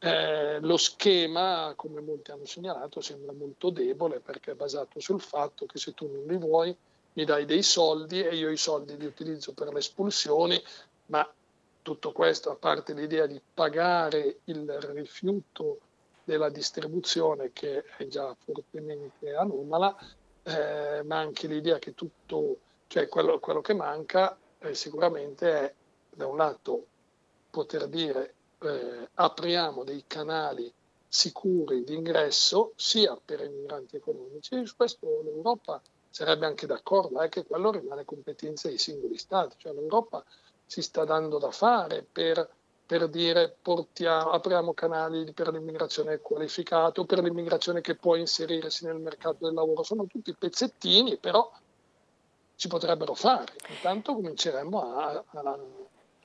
eh, 0.04 0.58
lo 0.60 0.76
schema, 0.78 1.74
come 1.76 2.00
molti 2.00 2.32
hanno 2.32 2.44
segnalato, 2.44 3.00
sembra 3.00 3.32
molto 3.32 3.70
debole 3.70 4.18
perché 4.18 4.50
è 4.50 4.54
basato 4.54 4.98
sul 4.98 5.20
fatto 5.20 5.64
che 5.64 5.78
se 5.78 5.94
tu 5.94 6.10
non 6.10 6.26
li 6.26 6.36
vuoi 6.36 6.76
mi 7.12 7.24
dai 7.24 7.44
dei 7.44 7.62
soldi 7.62 8.20
e 8.20 8.34
io 8.34 8.50
i 8.50 8.56
soldi 8.56 8.96
li 8.96 9.06
utilizzo 9.06 9.52
per 9.52 9.72
le 9.72 9.78
espulsioni, 9.78 10.60
ma 11.06 11.30
tutto 11.82 12.10
questo, 12.10 12.50
a 12.50 12.56
parte 12.56 12.94
l'idea 12.94 13.26
di 13.26 13.40
pagare 13.54 14.38
il 14.44 14.68
rifiuto 14.92 15.78
della 16.24 16.48
distribuzione 16.48 17.52
che 17.52 17.84
è 17.96 18.06
già 18.06 18.34
fortemente 18.44 19.34
anomala, 19.36 19.96
eh, 20.42 21.02
ma 21.04 21.18
anche 21.18 21.46
l'idea 21.46 21.78
che 21.78 21.94
tutto, 21.94 22.56
cioè 22.88 23.06
quello, 23.06 23.38
quello 23.38 23.60
che 23.60 23.74
manca 23.74 24.36
eh, 24.58 24.74
sicuramente 24.74 25.52
è 25.52 25.74
da 26.10 26.26
un 26.26 26.38
lato 26.38 26.86
poter 27.50 27.86
dire 27.86 28.34
eh, 28.62 29.08
apriamo 29.14 29.84
dei 29.84 30.04
canali 30.06 30.72
sicuri 31.08 31.84
di 31.84 31.94
ingresso 31.94 32.72
sia 32.74 33.18
per 33.22 33.40
i 33.40 33.48
migranti 33.50 33.96
economici, 33.96 34.64
su 34.64 34.74
questo 34.76 35.20
l'Europa 35.22 35.80
sarebbe 36.08 36.46
anche 36.46 36.66
d'accordo, 36.66 37.20
è 37.20 37.28
che 37.28 37.44
quello 37.44 37.70
rimane 37.70 38.06
competenza 38.06 38.68
dei 38.68 38.78
singoli 38.78 39.18
Stati, 39.18 39.56
cioè 39.58 39.74
l'Europa 39.74 40.24
si 40.64 40.80
sta 40.80 41.04
dando 41.04 41.38
da 41.38 41.50
fare 41.50 42.06
per, 42.10 42.48
per 42.86 43.08
dire 43.08 43.54
portiamo, 43.60 44.30
apriamo 44.30 44.72
canali 44.72 45.30
per 45.32 45.52
l'immigrazione 45.52 46.20
qualificata 46.20 47.02
o 47.02 47.04
per 47.04 47.22
l'immigrazione 47.22 47.82
che 47.82 47.94
può 47.94 48.14
inserirsi 48.16 48.86
nel 48.86 48.96
mercato 48.96 49.44
del 49.44 49.52
lavoro, 49.52 49.82
sono 49.82 50.06
tutti 50.06 50.34
pezzettini, 50.34 51.18
però 51.18 51.50
si 52.54 52.68
potrebbero 52.68 53.14
fare, 53.14 53.52
intanto 53.68 54.14
cominceremmo 54.14 54.96
a, 54.96 55.24
a 55.26 55.58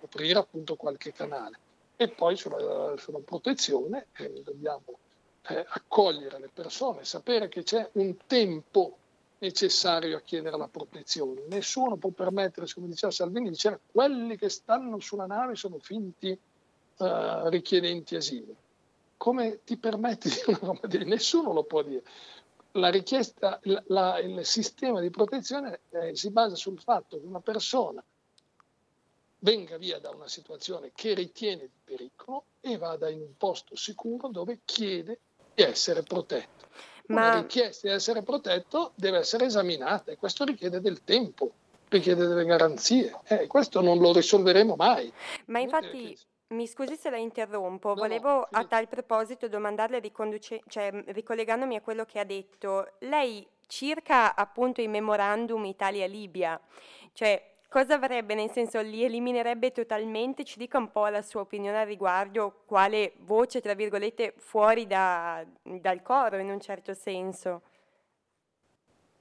aprire 0.01 0.39
appunto 0.39 0.75
qualche 0.75 1.11
canale 1.11 1.59
e 1.97 2.07
poi 2.09 2.37
sulla, 2.37 2.95
sulla 2.97 3.19
protezione 3.19 4.07
eh, 4.17 4.41
dobbiamo 4.43 4.99
eh, 5.47 5.65
accogliere 5.67 6.39
le 6.39 6.49
persone, 6.53 7.03
sapere 7.03 7.49
che 7.49 7.63
c'è 7.63 7.89
un 7.93 8.15
tempo 8.27 8.97
necessario 9.39 10.17
a 10.17 10.21
chiedere 10.21 10.57
la 10.57 10.67
protezione. 10.67 11.43
Nessuno 11.47 11.97
può 11.97 12.11
permettersi, 12.11 12.75
come 12.75 12.87
diceva 12.87 13.11
Salvini, 13.11 13.49
dicere 13.49 13.79
quelli 13.91 14.37
che 14.37 14.49
stanno 14.49 14.99
sulla 14.99 15.25
nave 15.25 15.55
sono 15.55 15.79
finti 15.79 16.29
eh, 16.29 17.49
richiedenti 17.49 18.15
asilo. 18.15 18.55
Come 19.17 19.61
ti 19.63 19.77
permetti 19.77 20.29
di 20.29 20.41
una 20.45 20.59
roba 20.61 20.87
di 20.87 21.03
Nessuno 21.03 21.51
lo 21.51 21.63
può 21.63 21.81
dire. 21.81 22.03
La 22.73 22.89
richiesta, 22.89 23.59
la, 23.63 23.81
la, 23.87 24.19
il 24.19 24.45
sistema 24.45 25.01
di 25.01 25.09
protezione 25.09 25.79
eh, 25.89 26.15
si 26.15 26.29
basa 26.29 26.53
sul 26.53 26.79
fatto 26.79 27.19
che 27.19 27.25
una 27.25 27.39
persona 27.39 28.03
venga 29.39 29.77
via 29.77 29.99
da 29.99 30.09
una 30.09 30.27
situazione 30.27 30.91
che 30.93 31.13
ritiene 31.13 31.63
di 31.63 31.79
pericolo 31.83 32.45
e 32.61 32.77
vada 32.77 33.09
in 33.09 33.21
un 33.21 33.37
posto 33.37 33.75
sicuro 33.75 34.29
dove 34.29 34.59
chiede 34.65 35.19
di 35.53 35.63
essere 35.63 36.03
protetto. 36.03 36.67
Ma... 37.07 37.29
Una 37.29 37.41
richiesta 37.41 37.87
di 37.87 37.93
essere 37.93 38.21
protetto 38.21 38.91
deve 38.95 39.19
essere 39.19 39.45
esaminata 39.45 40.11
e 40.11 40.17
questo 40.17 40.43
richiede 40.43 40.81
del 40.81 41.03
tempo, 41.03 41.51
richiede 41.89 42.27
delle 42.27 42.45
garanzie. 42.45 43.17
Eh, 43.25 43.47
questo 43.47 43.81
non 43.81 43.99
lo 43.99 44.13
risolveremo 44.13 44.75
mai. 44.75 45.11
Ma 45.45 45.59
infatti... 45.59 46.17
Mi 46.49 46.65
scusi 46.65 46.95
se 46.95 47.09
la 47.09 47.17
interrompo, 47.17 47.93
volevo 47.93 48.47
a 48.49 48.63
tal 48.63 48.87
proposito 48.87 49.49
domandarle, 49.49 49.99
riconduce- 49.99 50.61
cioè, 50.69 50.89
ricollegandomi 51.07 51.75
a 51.75 51.81
quello 51.81 52.05
che 52.05 52.19
ha 52.19 52.23
detto, 52.23 52.93
lei 52.99 53.45
circa 53.67 54.33
appunto 54.33 54.79
i 54.79 54.87
memorandum 54.87 55.65
Italia-Libia, 55.65 56.57
cioè 57.11 57.56
Cosa 57.69 57.95
avrebbe, 57.95 58.33
nel 58.33 58.49
senso 58.49 58.79
li 58.79 59.03
eliminerebbe 59.03 59.71
totalmente? 59.71 60.45
Ci 60.45 60.57
dica 60.57 60.77
un 60.77 60.89
po' 60.89 61.07
la 61.07 61.21
sua 61.21 61.41
opinione 61.41 61.81
al 61.81 61.85
riguardo, 61.85 62.61
quale 62.65 63.13
voce, 63.19 63.59
tra 63.59 63.73
virgolette, 63.73 64.33
fuori 64.37 64.87
da, 64.87 65.45
dal 65.61 66.01
coro 66.01 66.37
in 66.37 66.49
un 66.49 66.61
certo 66.61 66.93
senso. 66.93 67.61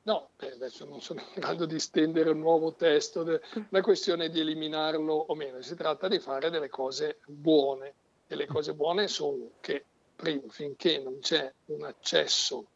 No, 0.02 0.28
adesso 0.38 0.84
non 0.84 1.00
sono 1.00 1.20
in 1.20 1.26
grado 1.34 1.66
di 1.66 1.80
stendere 1.80 2.30
un 2.30 2.38
nuovo 2.38 2.72
testo, 2.74 3.40
la 3.70 3.80
questione 3.80 4.26
è 4.26 4.30
di 4.30 4.38
eliminarlo 4.38 5.12
o 5.12 5.34
meno, 5.34 5.60
si 5.62 5.74
tratta 5.74 6.06
di 6.06 6.20
fare 6.20 6.48
delle 6.48 6.68
cose 6.68 7.18
buone 7.26 7.94
e 8.28 8.36
le 8.36 8.46
cose 8.46 8.74
buone 8.74 9.08
sono 9.08 9.50
che, 9.58 9.84
primo, 10.14 10.48
finché 10.48 11.00
non 11.00 11.18
c'è 11.18 11.52
un 11.66 11.82
accesso 11.82 12.66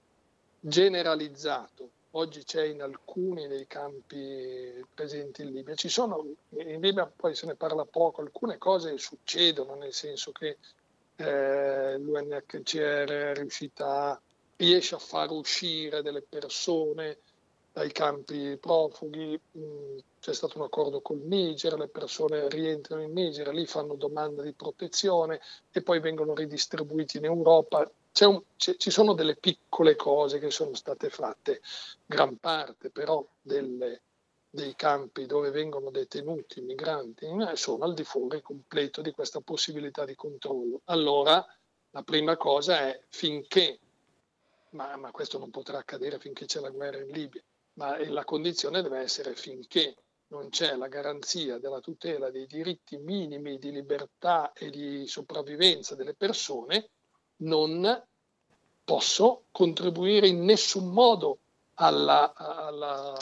generalizzato 0.58 1.90
oggi 2.12 2.42
c'è 2.44 2.64
in 2.64 2.82
alcuni 2.82 3.46
dei 3.46 3.66
campi 3.66 4.84
presenti 4.92 5.42
in 5.42 5.52
Libia. 5.52 5.74
Sono, 5.76 6.24
in 6.50 6.80
Libia 6.80 7.06
poi 7.06 7.34
se 7.34 7.46
ne 7.46 7.54
parla 7.54 7.84
poco, 7.84 8.22
alcune 8.22 8.58
cose 8.58 8.98
succedono, 8.98 9.74
nel 9.74 9.92
senso 9.92 10.32
che 10.32 10.58
eh, 11.16 11.98
l'UNHCR 11.98 13.36
riuscita, 13.36 14.20
riesce 14.56 14.94
a 14.94 14.98
far 14.98 15.30
uscire 15.30 16.02
delle 16.02 16.22
persone 16.22 17.18
dai 17.72 17.92
campi 17.92 18.56
profughi, 18.58 19.38
mm, 19.56 19.98
c'è 20.18 20.34
stato 20.34 20.58
un 20.58 20.64
accordo 20.64 21.00
col 21.00 21.20
Niger, 21.20 21.78
le 21.78 21.88
persone 21.88 22.48
rientrano 22.48 23.02
in 23.02 23.12
Niger, 23.12 23.48
lì 23.48 23.64
fanno 23.64 23.94
domanda 23.94 24.42
di 24.42 24.52
protezione 24.52 25.40
e 25.70 25.80
poi 25.82 26.00
vengono 26.00 26.34
ridistribuiti 26.34 27.18
in 27.18 27.26
Europa 27.26 27.88
un, 28.26 28.42
ci 28.56 28.90
sono 28.90 29.14
delle 29.14 29.36
piccole 29.36 29.96
cose 29.96 30.38
che 30.38 30.50
sono 30.50 30.74
state 30.74 31.10
fatte, 31.10 31.60
gran 32.04 32.36
parte 32.38 32.90
però 32.90 33.26
delle, 33.40 34.02
dei 34.50 34.74
campi 34.74 35.26
dove 35.26 35.50
vengono 35.50 35.90
detenuti 35.90 36.58
i 36.58 36.62
migranti 36.62 37.26
eh, 37.26 37.56
sono 37.56 37.84
al 37.84 37.94
di 37.94 38.02
fuori 38.02 38.42
completo 38.42 39.00
di 39.00 39.12
questa 39.12 39.40
possibilità 39.40 40.04
di 40.04 40.16
controllo. 40.16 40.80
Allora 40.86 41.44
la 41.90 42.02
prima 42.02 42.36
cosa 42.36 42.80
è 42.80 43.00
finché, 43.08 43.78
ma, 44.70 44.96
ma 44.96 45.10
questo 45.12 45.38
non 45.38 45.50
potrà 45.50 45.78
accadere 45.78 46.18
finché 46.18 46.46
c'è 46.46 46.60
la 46.60 46.70
guerra 46.70 46.98
in 46.98 47.10
Libia, 47.10 47.42
ma 47.74 47.96
la 48.08 48.24
condizione 48.24 48.82
deve 48.82 48.98
essere 48.98 49.34
finché 49.34 49.94
non 50.28 50.48
c'è 50.48 50.76
la 50.76 50.88
garanzia 50.88 51.58
della 51.58 51.80
tutela 51.80 52.30
dei 52.30 52.46
diritti 52.46 52.96
minimi 52.98 53.58
di 53.58 53.72
libertà 53.72 54.52
e 54.52 54.70
di 54.70 55.06
sopravvivenza 55.06 55.94
delle 55.94 56.14
persone, 56.14 56.90
non 57.40 58.02
posso 58.84 59.44
contribuire 59.50 60.26
in 60.26 60.44
nessun 60.44 60.88
modo 60.88 61.38
alla, 61.74 62.32
alla, 62.34 63.16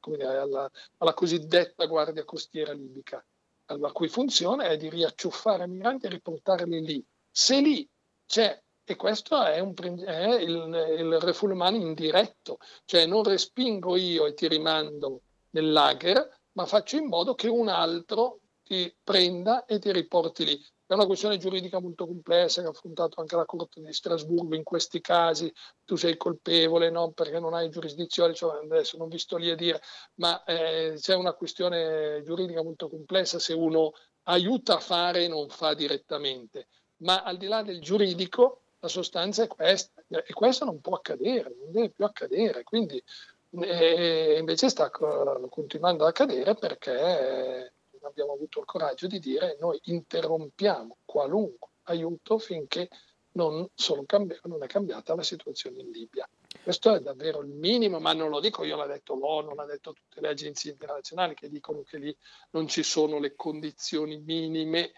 alla, 0.00 0.70
alla 0.98 1.14
cosiddetta 1.14 1.86
guardia 1.86 2.24
costiera 2.24 2.72
libica, 2.72 3.24
la 3.66 3.92
cui 3.92 4.08
funzione 4.08 4.68
è 4.68 4.76
di 4.76 4.88
riacciuffare 4.90 5.66
migranti 5.66 6.06
e 6.06 6.10
riportarli 6.10 6.84
lì. 6.84 7.04
Se 7.30 7.60
lì 7.60 7.88
c'è 8.26 8.60
e 8.86 8.96
questo 8.96 9.42
è, 9.42 9.58
un, 9.60 9.72
è 10.04 10.34
il, 10.34 10.96
il 10.98 11.18
refoulement 11.20 11.80
indiretto, 11.80 12.58
cioè 12.84 13.06
non 13.06 13.24
respingo 13.24 13.96
io 13.96 14.26
e 14.26 14.34
ti 14.34 14.46
rimando 14.46 15.22
nel 15.50 15.72
lager, 15.72 16.28
ma 16.52 16.66
faccio 16.66 16.96
in 16.96 17.06
modo 17.06 17.34
che 17.34 17.48
un 17.48 17.68
altro 17.68 18.40
ti 18.62 18.94
prenda 19.02 19.64
e 19.64 19.78
ti 19.78 19.90
riporti 19.90 20.44
lì. 20.44 20.64
È 20.94 20.96
una 20.96 21.06
questione 21.06 21.38
giuridica 21.38 21.80
molto 21.80 22.06
complessa 22.06 22.60
che 22.60 22.68
ha 22.68 22.70
affrontato 22.70 23.20
anche 23.20 23.34
la 23.34 23.44
Corte 23.44 23.80
di 23.80 23.92
Strasburgo 23.92 24.54
in 24.54 24.62
questi 24.62 25.00
casi. 25.00 25.52
Tu 25.84 25.96
sei 25.96 26.16
colpevole 26.16 26.88
no? 26.88 27.10
perché 27.10 27.40
non 27.40 27.52
hai 27.52 27.68
giurisdizione, 27.68 28.32
cioè 28.32 28.62
adesso 28.62 28.96
non 28.96 29.08
vi 29.08 29.18
sto 29.18 29.36
lì 29.36 29.50
a 29.50 29.56
dire, 29.56 29.80
ma 30.20 30.44
eh, 30.44 30.94
c'è 30.96 31.16
una 31.16 31.32
questione 31.32 32.22
giuridica 32.24 32.62
molto 32.62 32.88
complessa 32.88 33.40
se 33.40 33.54
uno 33.54 33.90
aiuta 34.26 34.76
a 34.76 34.78
fare 34.78 35.24
e 35.24 35.28
non 35.28 35.48
fa 35.48 35.74
direttamente. 35.74 36.68
Ma 36.98 37.24
al 37.24 37.38
di 37.38 37.48
là 37.48 37.64
del 37.64 37.80
giuridico, 37.80 38.60
la 38.78 38.86
sostanza 38.86 39.42
è 39.42 39.48
questa 39.48 40.00
e 40.06 40.32
questo 40.32 40.64
non 40.64 40.80
può 40.80 40.94
accadere, 40.94 41.56
non 41.58 41.72
deve 41.72 41.90
più 41.90 42.04
accadere. 42.04 42.62
Quindi 42.62 43.02
e 43.50 44.36
invece 44.38 44.68
sta 44.68 44.90
continuando 44.90 46.04
ad 46.04 46.10
accadere 46.10 46.54
perché 46.54 47.73
abbiamo 48.06 48.32
avuto 48.32 48.60
il 48.60 48.66
coraggio 48.66 49.06
di 49.06 49.18
dire 49.18 49.56
noi 49.60 49.78
interrompiamo 49.84 50.98
qualunque 51.04 51.70
aiuto 51.84 52.38
finché 52.38 52.88
non, 53.34 53.68
cambi- 54.06 54.38
non, 54.44 54.62
è 54.62 54.66
cambiata 54.66 55.14
la 55.14 55.22
situazione 55.22 55.80
in 55.80 55.90
Libia. 55.90 56.28
Questo 56.62 56.94
è 56.94 57.00
davvero 57.00 57.40
il 57.40 57.50
minimo, 57.50 57.98
ma 57.98 58.12
non 58.12 58.30
lo 58.30 58.40
dico 58.40 58.64
io, 58.64 58.76
l'ha 58.76 58.86
detto 58.86 59.14
l'ONU, 59.14 59.54
l'ha 59.54 59.64
detto 59.64 59.92
tutte 59.92 60.20
le 60.20 60.28
agenzie 60.28 60.70
internazionali 60.72 61.34
che 61.34 61.48
dicono 61.48 61.82
che 61.82 61.98
lì 61.98 62.16
non 62.50 62.68
ci 62.68 62.82
sono 62.82 63.18
le 63.18 63.34
condizioni 63.34 64.18
minime 64.20 64.92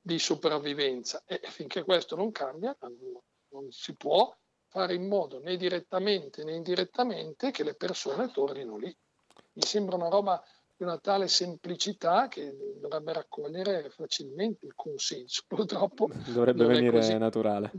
di 0.00 0.18
sopravvivenza 0.18 1.22
e 1.26 1.40
finché 1.44 1.82
questo 1.84 2.16
non 2.16 2.30
cambia 2.32 2.74
non, 2.80 2.96
non 3.48 3.70
si 3.70 3.94
può 3.94 4.34
fare 4.66 4.94
in 4.94 5.06
modo 5.08 5.40
né 5.40 5.56
direttamente 5.56 6.44
né 6.44 6.54
indirettamente 6.54 7.50
che 7.50 7.64
le 7.64 7.74
persone 7.74 8.30
tornino 8.30 8.76
lì. 8.76 8.94
Mi 9.52 9.62
sembra 9.62 9.96
una 9.96 10.08
roba 10.08 10.42
di 10.80 10.84
una 10.84 10.98
tale 10.98 11.28
semplicità 11.28 12.26
che 12.28 12.56
dovrebbe 12.80 13.12
raccogliere 13.12 13.90
facilmente 13.90 14.64
il 14.64 14.72
consenso. 14.74 15.42
Purtroppo 15.46 16.08
dovrebbe 16.32 16.64
venire 16.64 17.18
naturale. 17.18 17.70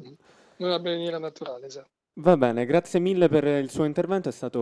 Dovrebbe 0.55 0.91
venire 0.91 1.17
naturale, 1.17 1.65
esatto. 1.65 1.89
Va 2.15 2.37
bene, 2.37 2.65
grazie 2.65 2.99
mille 2.99 3.29
per 3.29 3.45
il 3.45 3.71
suo 3.71 3.85
intervento, 3.85 4.29
è 4.29 4.31
stato 4.31 4.59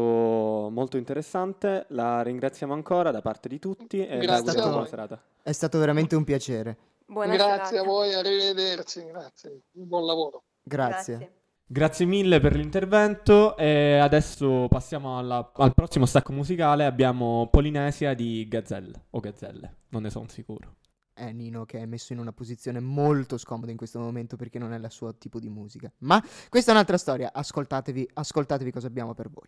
molto 0.71 0.95
interessante. 0.95 1.85
La 1.89 2.21
ringraziamo 2.21 2.73
ancora 2.73 3.11
da 3.11 3.21
parte 3.21 3.49
di 3.49 3.59
tutti 3.59 4.05
e 4.05 4.19
grazie 4.19 4.53
buona 4.53 4.85
serata. 4.85 5.21
È 5.41 5.51
stato 5.51 5.77
veramente 5.79 6.15
un 6.15 6.23
piacere. 6.23 6.77
Buona 7.05 7.33
grazie 7.33 7.77
serata. 7.77 7.81
a 7.81 7.83
voi, 7.91 8.13
arrivederci, 8.13 9.03
grazie. 9.03 9.63
Buon 9.71 10.05
lavoro. 10.05 10.43
grazie. 10.63 11.17
grazie. 11.17 11.38
Grazie 11.71 12.07
mille 12.07 12.39
per 12.39 12.55
l'intervento 12.55 13.55
e 13.55 13.97
adesso 13.97 14.65
passiamo 14.67 15.19
alla, 15.19 15.51
al 15.53 15.75
prossimo 15.75 16.07
stacco 16.07 16.31
musicale. 16.31 16.83
Abbiamo 16.83 17.47
Polinesia 17.51 18.15
di 18.15 18.47
Gazzelle 18.47 19.05
o 19.11 19.19
Gazzelle, 19.19 19.75
non 19.89 20.01
ne 20.01 20.09
sono 20.09 20.25
sicuro. 20.29 20.77
È 21.13 21.31
Nino 21.31 21.65
che 21.65 21.77
è 21.77 21.85
messo 21.85 22.11
in 22.11 22.17
una 22.17 22.31
posizione 22.33 22.79
molto 22.79 23.37
scomoda 23.37 23.69
in 23.69 23.77
questo 23.77 23.99
momento 23.99 24.35
perché 24.35 24.57
non 24.57 24.73
è 24.73 24.79
il 24.79 24.87
suo 24.89 25.15
tipo 25.15 25.39
di 25.39 25.47
musica. 25.47 25.91
Ma 25.99 26.19
questa 26.49 26.71
è 26.71 26.73
un'altra 26.73 26.97
storia, 26.97 27.29
ascoltatevi, 27.31 28.09
ascoltatevi 28.13 28.71
cosa 28.71 28.87
abbiamo 28.87 29.13
per 29.13 29.29
voi. 29.29 29.47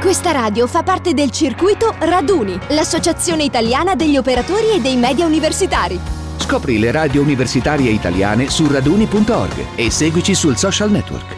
Questa 0.00 0.32
radio 0.32 0.66
fa 0.66 0.82
parte 0.82 1.14
del 1.14 1.30
circuito 1.30 1.94
Raduni, 2.00 2.58
l'associazione 2.70 3.44
italiana 3.44 3.94
degli 3.94 4.16
operatori 4.16 4.72
e 4.74 4.80
dei 4.80 4.96
media 4.96 5.24
universitari. 5.24 6.21
Scopri 6.42 6.80
le 6.80 6.90
radio 6.90 7.22
universitarie 7.22 7.88
italiane 7.92 8.50
su 8.50 8.66
raduni.org 8.66 9.78
e 9.78 9.92
seguici 9.92 10.34
sul 10.34 10.56
social 10.56 10.90
network. 10.90 11.36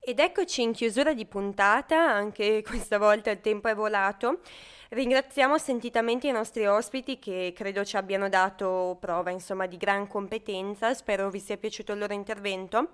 Ed 0.00 0.18
eccoci 0.18 0.62
in 0.62 0.72
chiusura 0.72 1.12
di 1.12 1.26
puntata, 1.26 2.10
anche 2.10 2.62
questa 2.66 2.96
volta 2.96 3.30
il 3.30 3.42
tempo 3.42 3.68
è 3.68 3.74
volato. 3.74 4.40
Ringraziamo 4.88 5.58
sentitamente 5.58 6.28
i 6.28 6.32
nostri 6.32 6.66
ospiti 6.66 7.18
che 7.18 7.52
credo 7.54 7.84
ci 7.84 7.98
abbiano 7.98 8.30
dato 8.30 8.96
prova 8.98 9.30
insomma, 9.30 9.66
di 9.66 9.76
gran 9.76 10.06
competenza, 10.06 10.94
spero 10.94 11.28
vi 11.28 11.40
sia 11.40 11.58
piaciuto 11.58 11.92
il 11.92 11.98
loro 11.98 12.14
intervento. 12.14 12.92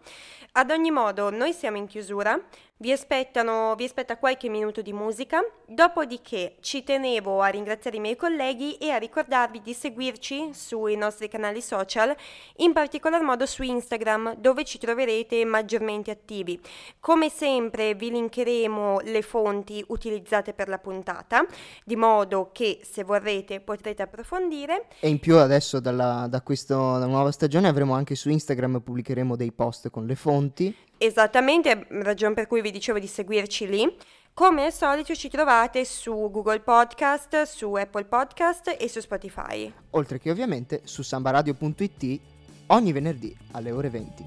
Ad 0.55 0.72
ogni 0.72 0.90
modo, 0.90 1.30
noi 1.30 1.52
siamo 1.52 1.76
in 1.76 1.86
chiusura, 1.86 2.36
vi, 2.76 2.90
aspettano, 2.90 3.74
vi 3.76 3.84
aspetta 3.84 4.18
qualche 4.18 4.48
minuto 4.48 4.82
di 4.82 4.92
musica, 4.92 5.40
dopodiché 5.66 6.56
ci 6.60 6.82
tenevo 6.82 7.40
a 7.40 7.46
ringraziare 7.46 7.98
i 7.98 8.00
miei 8.00 8.16
colleghi 8.16 8.74
e 8.78 8.90
a 8.90 8.96
ricordarvi 8.96 9.62
di 9.62 9.72
seguirci 9.72 10.50
sui 10.52 10.96
nostri 10.96 11.28
canali 11.28 11.62
social, 11.62 12.14
in 12.56 12.72
particolar 12.72 13.22
modo 13.22 13.46
su 13.46 13.62
Instagram 13.62 14.34
dove 14.38 14.64
ci 14.64 14.78
troverete 14.78 15.44
maggiormente 15.44 16.10
attivi. 16.10 16.60
Come 16.98 17.30
sempre 17.30 17.94
vi 17.94 18.10
linkeremo 18.10 19.00
le 19.04 19.22
fonti 19.22 19.84
utilizzate 19.88 20.52
per 20.52 20.68
la 20.68 20.78
puntata, 20.78 21.46
di 21.84 21.94
modo 21.94 22.50
che 22.52 22.80
se 22.82 23.04
vorrete 23.04 23.60
potrete 23.60 24.02
approfondire. 24.02 24.88
E 24.98 25.08
in 25.08 25.20
più 25.20 25.36
adesso 25.36 25.78
dalla, 25.78 26.26
da 26.28 26.42
questa 26.42 26.74
nuova 26.74 27.30
stagione 27.30 27.68
avremo 27.68 27.94
anche 27.94 28.16
su 28.16 28.30
Instagram, 28.30 28.80
pubblicheremo 28.80 29.36
dei 29.36 29.52
post 29.52 29.90
con 29.90 30.06
le 30.06 30.16
fonti. 30.16 30.76
Esattamente, 30.99 31.86
ragione 31.90 32.34
per 32.34 32.47
cui 32.47 32.61
vi 32.61 32.70
dicevo 32.70 32.99
di 32.99 33.07
seguirci 33.07 33.68
lì. 33.68 33.97
Come 34.32 34.64
al 34.64 34.72
solito 34.72 35.14
ci 35.14 35.28
trovate 35.28 35.84
su 35.84 36.28
Google 36.30 36.61
Podcast, 36.61 37.42
su 37.42 37.72
Apple 37.74 38.05
Podcast 38.05 38.74
e 38.78 38.88
su 38.88 38.99
Spotify. 38.99 39.72
Oltre 39.90 40.18
che 40.18 40.30
ovviamente 40.30 40.80
su 40.84 41.03
sambaradio.it 41.03 42.20
ogni 42.66 42.92
venerdì 42.92 43.36
alle 43.53 43.70
ore 43.70 43.90
20. 43.90 44.24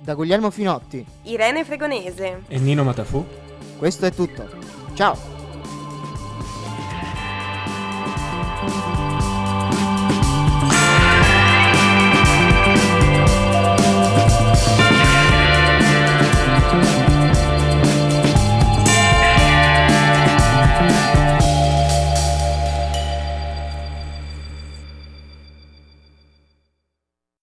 Da 0.00 0.14
Guglielmo 0.14 0.50
Finotti, 0.50 1.04
Irene 1.24 1.64
Fregonese 1.64 2.44
e 2.48 2.58
Nino 2.58 2.82
Matafu. 2.84 3.26
Questo 3.76 4.06
è 4.06 4.12
tutto. 4.12 4.48
Ciao! 4.94 5.36